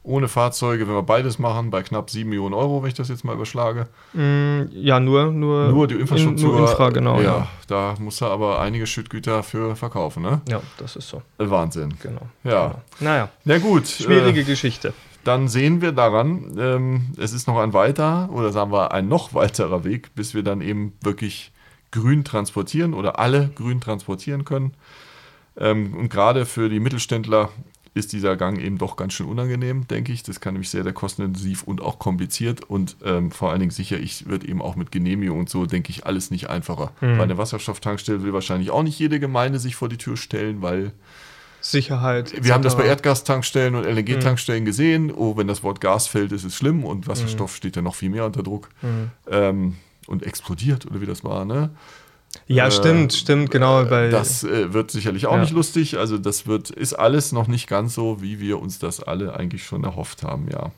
ohne 0.06 0.28
Fahrzeuge, 0.28 0.88
wenn 0.88 0.94
wir 0.94 1.04
beides 1.04 1.40
machen, 1.40 1.72
bei 1.72 1.82
knapp 1.84 2.10
7 2.10 2.30
Millionen 2.30 2.54
Euro, 2.54 2.82
wenn 2.82 2.90
ich 2.90 2.94
das 2.94 3.10
jetzt 3.10 3.24
mal 3.24 3.34
überschlage. 3.34 3.88
Mm, 4.14 4.64
ja, 4.72 5.00
nur, 5.00 5.32
nur, 5.32 5.70
nur 5.70 5.88
die 5.88 5.96
Infrastruktur. 5.96 6.50
In, 6.50 6.56
nur 6.58 6.70
Infra, 6.70 6.90
genau. 6.92 7.18
Ja, 7.18 7.24
ja, 7.24 7.48
da 7.68 7.96
muss 8.00 8.22
er 8.22 8.30
aber 8.30 8.60
einige 8.60 8.88
Schüttgüter 8.88 9.44
für 9.44 9.76
verkaufen, 9.76 10.24
ne? 10.24 10.42
Ja, 10.48 10.62
das 10.78 10.96
ist 10.96 11.10
so. 11.10 11.22
Wahnsinn. 11.38 11.96
Genau. 12.02 12.22
Ja. 12.44 12.68
Genau. 12.68 12.82
Naja. 13.00 13.30
Na 13.44 13.58
gut. 13.58 13.88
Schwierige 13.88 14.42
äh, 14.42 14.44
Geschichte. 14.44 14.94
Dann 15.24 15.48
sehen 15.48 15.82
wir 15.82 15.92
daran, 15.92 16.56
ähm, 16.60 17.14
es 17.18 17.34
ist 17.34 17.48
noch 17.48 17.58
ein 17.58 17.74
weiter 17.74 18.30
oder 18.32 18.52
sagen 18.52 18.72
wir 18.72 18.92
ein 18.92 19.08
noch 19.08 19.34
weiterer 19.34 19.84
Weg, 19.84 20.14
bis 20.14 20.36
wir 20.36 20.44
dann 20.44 20.62
eben 20.62 20.94
wirklich 21.02 21.52
grün 21.92 22.24
transportieren 22.24 22.94
oder 22.94 23.18
alle 23.18 23.50
grün 23.56 23.82
transportieren 23.82 24.46
können. 24.46 24.76
Ähm, 25.58 25.96
und 25.96 26.10
gerade 26.10 26.46
für 26.46 26.70
die 26.70 26.80
Mittelständler 26.80 27.50
ist 27.96 28.12
dieser 28.12 28.36
Gang 28.36 28.60
eben 28.60 28.78
doch 28.78 28.98
ganz 28.98 29.14
schön 29.14 29.26
unangenehm, 29.26 29.88
denke 29.88 30.12
ich. 30.12 30.22
Das 30.22 30.42
kann 30.42 30.54
nämlich 30.54 30.70
sehr, 30.70 30.84
sehr 30.84 30.92
kostenintensiv 30.92 31.64
und 31.64 31.82
auch 31.82 31.98
kompliziert 31.98 32.62
und 32.70 32.98
ähm, 33.04 33.32
vor 33.32 33.52
allen 33.52 33.62
Dingen 33.62 33.72
sicher, 33.72 33.98
ich 33.98 34.28
wird 34.28 34.44
eben 34.44 34.62
auch 34.62 34.76
mit 34.76 34.92
Genehmigung 34.92 35.40
und 35.40 35.50
so, 35.50 35.66
denke 35.66 35.92
ich, 35.92 36.06
alles 36.06 36.30
nicht 36.30 36.50
einfacher. 36.50 36.92
Mhm. 37.00 37.18
Bei 37.18 37.24
einer 37.24 37.38
Wasserstofftankstelle 37.38 38.22
will 38.22 38.34
wahrscheinlich 38.34 38.70
auch 38.70 38.84
nicht 38.84 39.00
jede 39.00 39.20
Gemeinde 39.22 39.60
sich 39.60 39.78
vor 39.78 39.88
die 39.88 39.98
Tür 39.98 40.18
stellen, 40.18 40.62
weil 40.62 40.92
Sicherheit. 41.62 42.34
Wir 42.44 42.54
haben 42.54 42.64
das 42.64 42.78
bei 42.78 42.86
Erdgastankstellen 42.86 43.76
und 43.76 43.86
LNG-Tankstellen 43.86 44.64
mhm. 44.64 44.68
gesehen. 44.68 45.12
Oh, 45.12 45.38
wenn 45.38 45.48
das 45.48 45.64
Wort 45.64 45.80
Gas 45.82 46.08
fällt, 46.08 46.34
ist 46.34 46.44
es 46.44 46.54
schlimm 46.54 46.84
und 46.84 47.08
Wasserstoff 47.08 47.54
mhm. 47.54 47.56
steht 47.56 47.76
ja 47.78 47.82
noch 47.82 47.96
viel 47.96 48.10
mehr 48.10 48.26
unter 48.26 48.44
Druck 48.44 48.70
mhm. 48.82 49.12
ähm, 49.32 49.76
und 50.06 50.24
explodiert 50.24 50.86
oder 50.86 51.00
wie 51.00 51.08
das 51.08 51.24
war, 51.24 51.46
ne? 51.46 51.72
Ja, 52.48 52.68
äh, 52.68 52.72
stimmt, 52.72 53.14
stimmt, 53.14 53.52
genau. 53.52 53.90
Weil, 53.90 54.10
das 54.10 54.44
äh, 54.44 54.74
wird 54.74 54.92
sicherlich 54.92 55.28
auch 55.28 55.34
ja. 55.34 55.42
nicht 55.42 55.54
lustig. 55.54 55.98
Also 55.98 56.18
das 56.18 56.48
wird, 56.48 56.70
ist 56.70 56.94
alles 56.94 57.32
noch 57.32 57.48
nicht 57.48 57.68
ganz 57.68 57.94
so, 57.94 58.22
wie 58.22 58.40
wir 58.40 58.60
uns 58.60 58.80
das 58.80 59.02
alle 59.02 59.36
eigentlich 59.36 59.64
schon 59.64 59.84
erhofft 59.84 60.24
haben, 60.24 60.48
ja. 60.52 60.72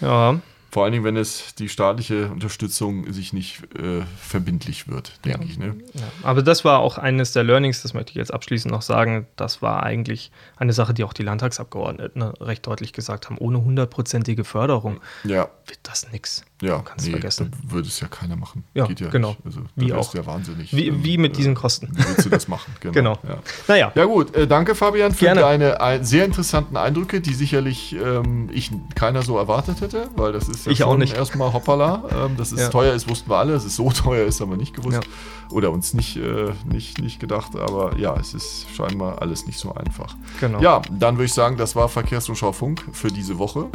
Ja. 0.00 0.40
Vor 0.70 0.84
allen 0.84 0.92
Dingen, 0.92 1.04
wenn 1.04 1.16
es 1.16 1.56
die 1.56 1.68
staatliche 1.68 2.28
Unterstützung 2.28 3.12
sich 3.12 3.32
nicht 3.32 3.62
äh, 3.76 4.02
verbindlich 4.16 4.86
wird, 4.86 5.12
denke 5.24 5.40
ja. 5.40 5.50
ich. 5.50 5.58
Ne? 5.58 5.74
Ja. 5.94 6.02
Aber 6.22 6.42
das 6.42 6.64
war 6.64 6.78
auch 6.78 6.96
eines 6.96 7.32
der 7.32 7.42
Learnings, 7.42 7.82
das 7.82 7.92
möchte 7.92 8.10
ich 8.10 8.16
jetzt 8.16 8.32
abschließend 8.32 8.72
noch 8.72 8.82
sagen. 8.82 9.26
Das 9.34 9.62
war 9.62 9.82
eigentlich 9.82 10.30
eine 10.56 10.72
Sache, 10.72 10.94
die 10.94 11.02
auch 11.02 11.12
die 11.12 11.24
Landtagsabgeordneten 11.24 12.22
recht 12.22 12.64
deutlich 12.68 12.92
gesagt 12.92 13.28
haben. 13.28 13.38
Ohne 13.38 13.64
hundertprozentige 13.64 14.44
Förderung 14.44 15.00
ja. 15.24 15.48
wird 15.66 15.80
das 15.82 16.12
nichts. 16.12 16.44
Ja, 16.62 16.80
kannst 16.80 17.06
nee, 17.06 17.12
vergessen. 17.12 17.50
würde 17.66 17.88
es 17.88 18.00
ja 18.00 18.08
keiner 18.08 18.36
machen. 18.36 18.64
Ja, 18.74 18.86
Geht 18.86 19.00
ja 19.00 19.08
genau. 19.08 19.30
Nicht. 19.30 19.46
Also, 19.46 19.60
wie 19.76 19.92
auch. 19.92 20.14
ja 20.14 20.26
wahnsinnig. 20.26 20.74
Wie, 20.74 20.88
ähm, 20.88 21.02
wie 21.02 21.16
mit 21.16 21.32
äh, 21.32 21.36
diesen 21.36 21.54
Kosten. 21.54 21.88
Wie 21.92 22.06
willst 22.06 22.26
du 22.26 22.30
das 22.30 22.48
machen? 22.48 22.74
Genau. 22.80 22.92
genau. 22.92 23.18
Ja. 23.28 23.38
Naja. 23.68 23.92
Ja 23.94 24.04
gut, 24.04 24.34
äh, 24.34 24.46
danke 24.46 24.74
Fabian 24.74 25.12
für 25.12 25.26
Gerne. 25.26 25.40
deine 25.42 25.80
ein, 25.80 26.04
sehr 26.04 26.24
interessanten 26.24 26.76
Eindrücke, 26.76 27.20
die 27.20 27.34
sicherlich 27.34 27.94
ähm, 27.94 28.48
ich 28.52 28.70
keiner 28.94 29.22
so 29.22 29.36
erwartet 29.36 29.80
hätte, 29.80 30.08
weil 30.16 30.32
das 30.32 30.48
ist 30.48 30.66
ja 30.66 30.72
ich 30.72 30.84
auch 30.84 30.96
nicht. 30.96 31.14
erstmal 31.14 31.52
hoppala. 31.52 32.04
Ähm, 32.10 32.36
dass 32.36 32.52
es 32.52 32.60
ja. 32.60 32.68
teuer 32.68 32.94
ist, 32.94 33.08
wussten 33.08 33.28
wir 33.30 33.36
alle. 33.36 33.52
Dass 33.52 33.64
es 33.64 33.76
so 33.76 33.90
teuer 33.90 34.26
ist, 34.26 34.40
haben 34.40 34.50
wir 34.50 34.56
nicht 34.56 34.74
gewusst. 34.74 35.02
Ja. 35.02 35.50
Oder 35.50 35.70
uns 35.72 35.94
nicht, 35.94 36.16
äh, 36.16 36.52
nicht, 36.64 37.00
nicht 37.00 37.20
gedacht. 37.20 37.56
Aber 37.56 37.96
ja, 37.98 38.14
es 38.18 38.34
ist 38.34 38.66
scheinbar 38.74 39.20
alles 39.20 39.46
nicht 39.46 39.58
so 39.58 39.74
einfach. 39.74 40.16
Genau. 40.40 40.60
Ja, 40.60 40.80
dann 40.90 41.16
würde 41.16 41.26
ich 41.26 41.34
sagen, 41.34 41.56
das 41.56 41.74
war 41.76 41.88
Verkehrsumschau 41.88 42.52
Funk 42.52 42.84
für 42.92 43.08
diese 43.08 43.38
Woche. 43.38 43.66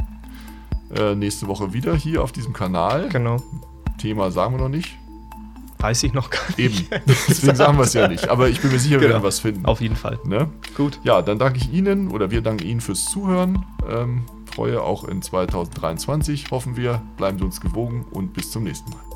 Äh, 0.94 1.15
nächste 1.15 1.48
Woche 1.48 1.74
wieder 1.74 1.96
hier 1.96 2.24
auf 2.24 2.32
diesem 2.32 2.54
Kanal. 2.54 3.10
Genau. 3.10 3.42
Thema 3.98 4.32
sagen 4.32 4.56
wir 4.56 4.62
noch 4.62 4.70
nicht. 4.70 4.98
Weiß 5.80 6.04
ich 6.04 6.13
noch 6.13 6.30
gar 6.30 6.42
nicht. 6.58 6.60
Eben. 6.91 7.04
Deswegen 7.28 7.56
sagen 7.56 7.78
wir 7.78 7.84
es 7.84 7.93
ja 7.93 8.08
nicht. 8.08 8.30
Aber 8.30 8.50
ich 8.50 8.62
bin 8.62 8.71
mir 8.71 8.80
sicher, 8.80 8.95
wir 8.95 9.00
genau. 9.02 9.13
werden 9.13 9.24
was 9.24 9.39
finden. 9.39 9.65
Auf 9.65 9.82
jeden 9.82 9.95
Fall. 9.95 10.19
Ne? 10.26 10.50
Gut. 10.76 11.00
Ja, 11.04 11.21
dann 11.21 11.38
danke 11.38 11.60
ich 11.60 11.71
Ihnen 11.71 12.10
oder 12.10 12.32
wir 12.32 12.41
danken 12.41 12.65
Ihnen 12.65 12.82
fürs 12.82 13.06
Zuhören. 13.06 13.65
Ähm, 13.88 14.24
freue 14.52 14.82
auch 14.82 15.04
in 15.04 15.21
2023, 15.21 16.50
hoffen 16.52 16.78
wir. 16.78 17.02
Bleiben 17.17 17.38
Sie 17.38 17.43
uns 17.43 17.62
gewogen 17.62 18.06
und 18.12 18.34
bis 18.34 18.52
zum 18.52 18.63
nächsten 18.63 18.89
Mal. 18.91 19.14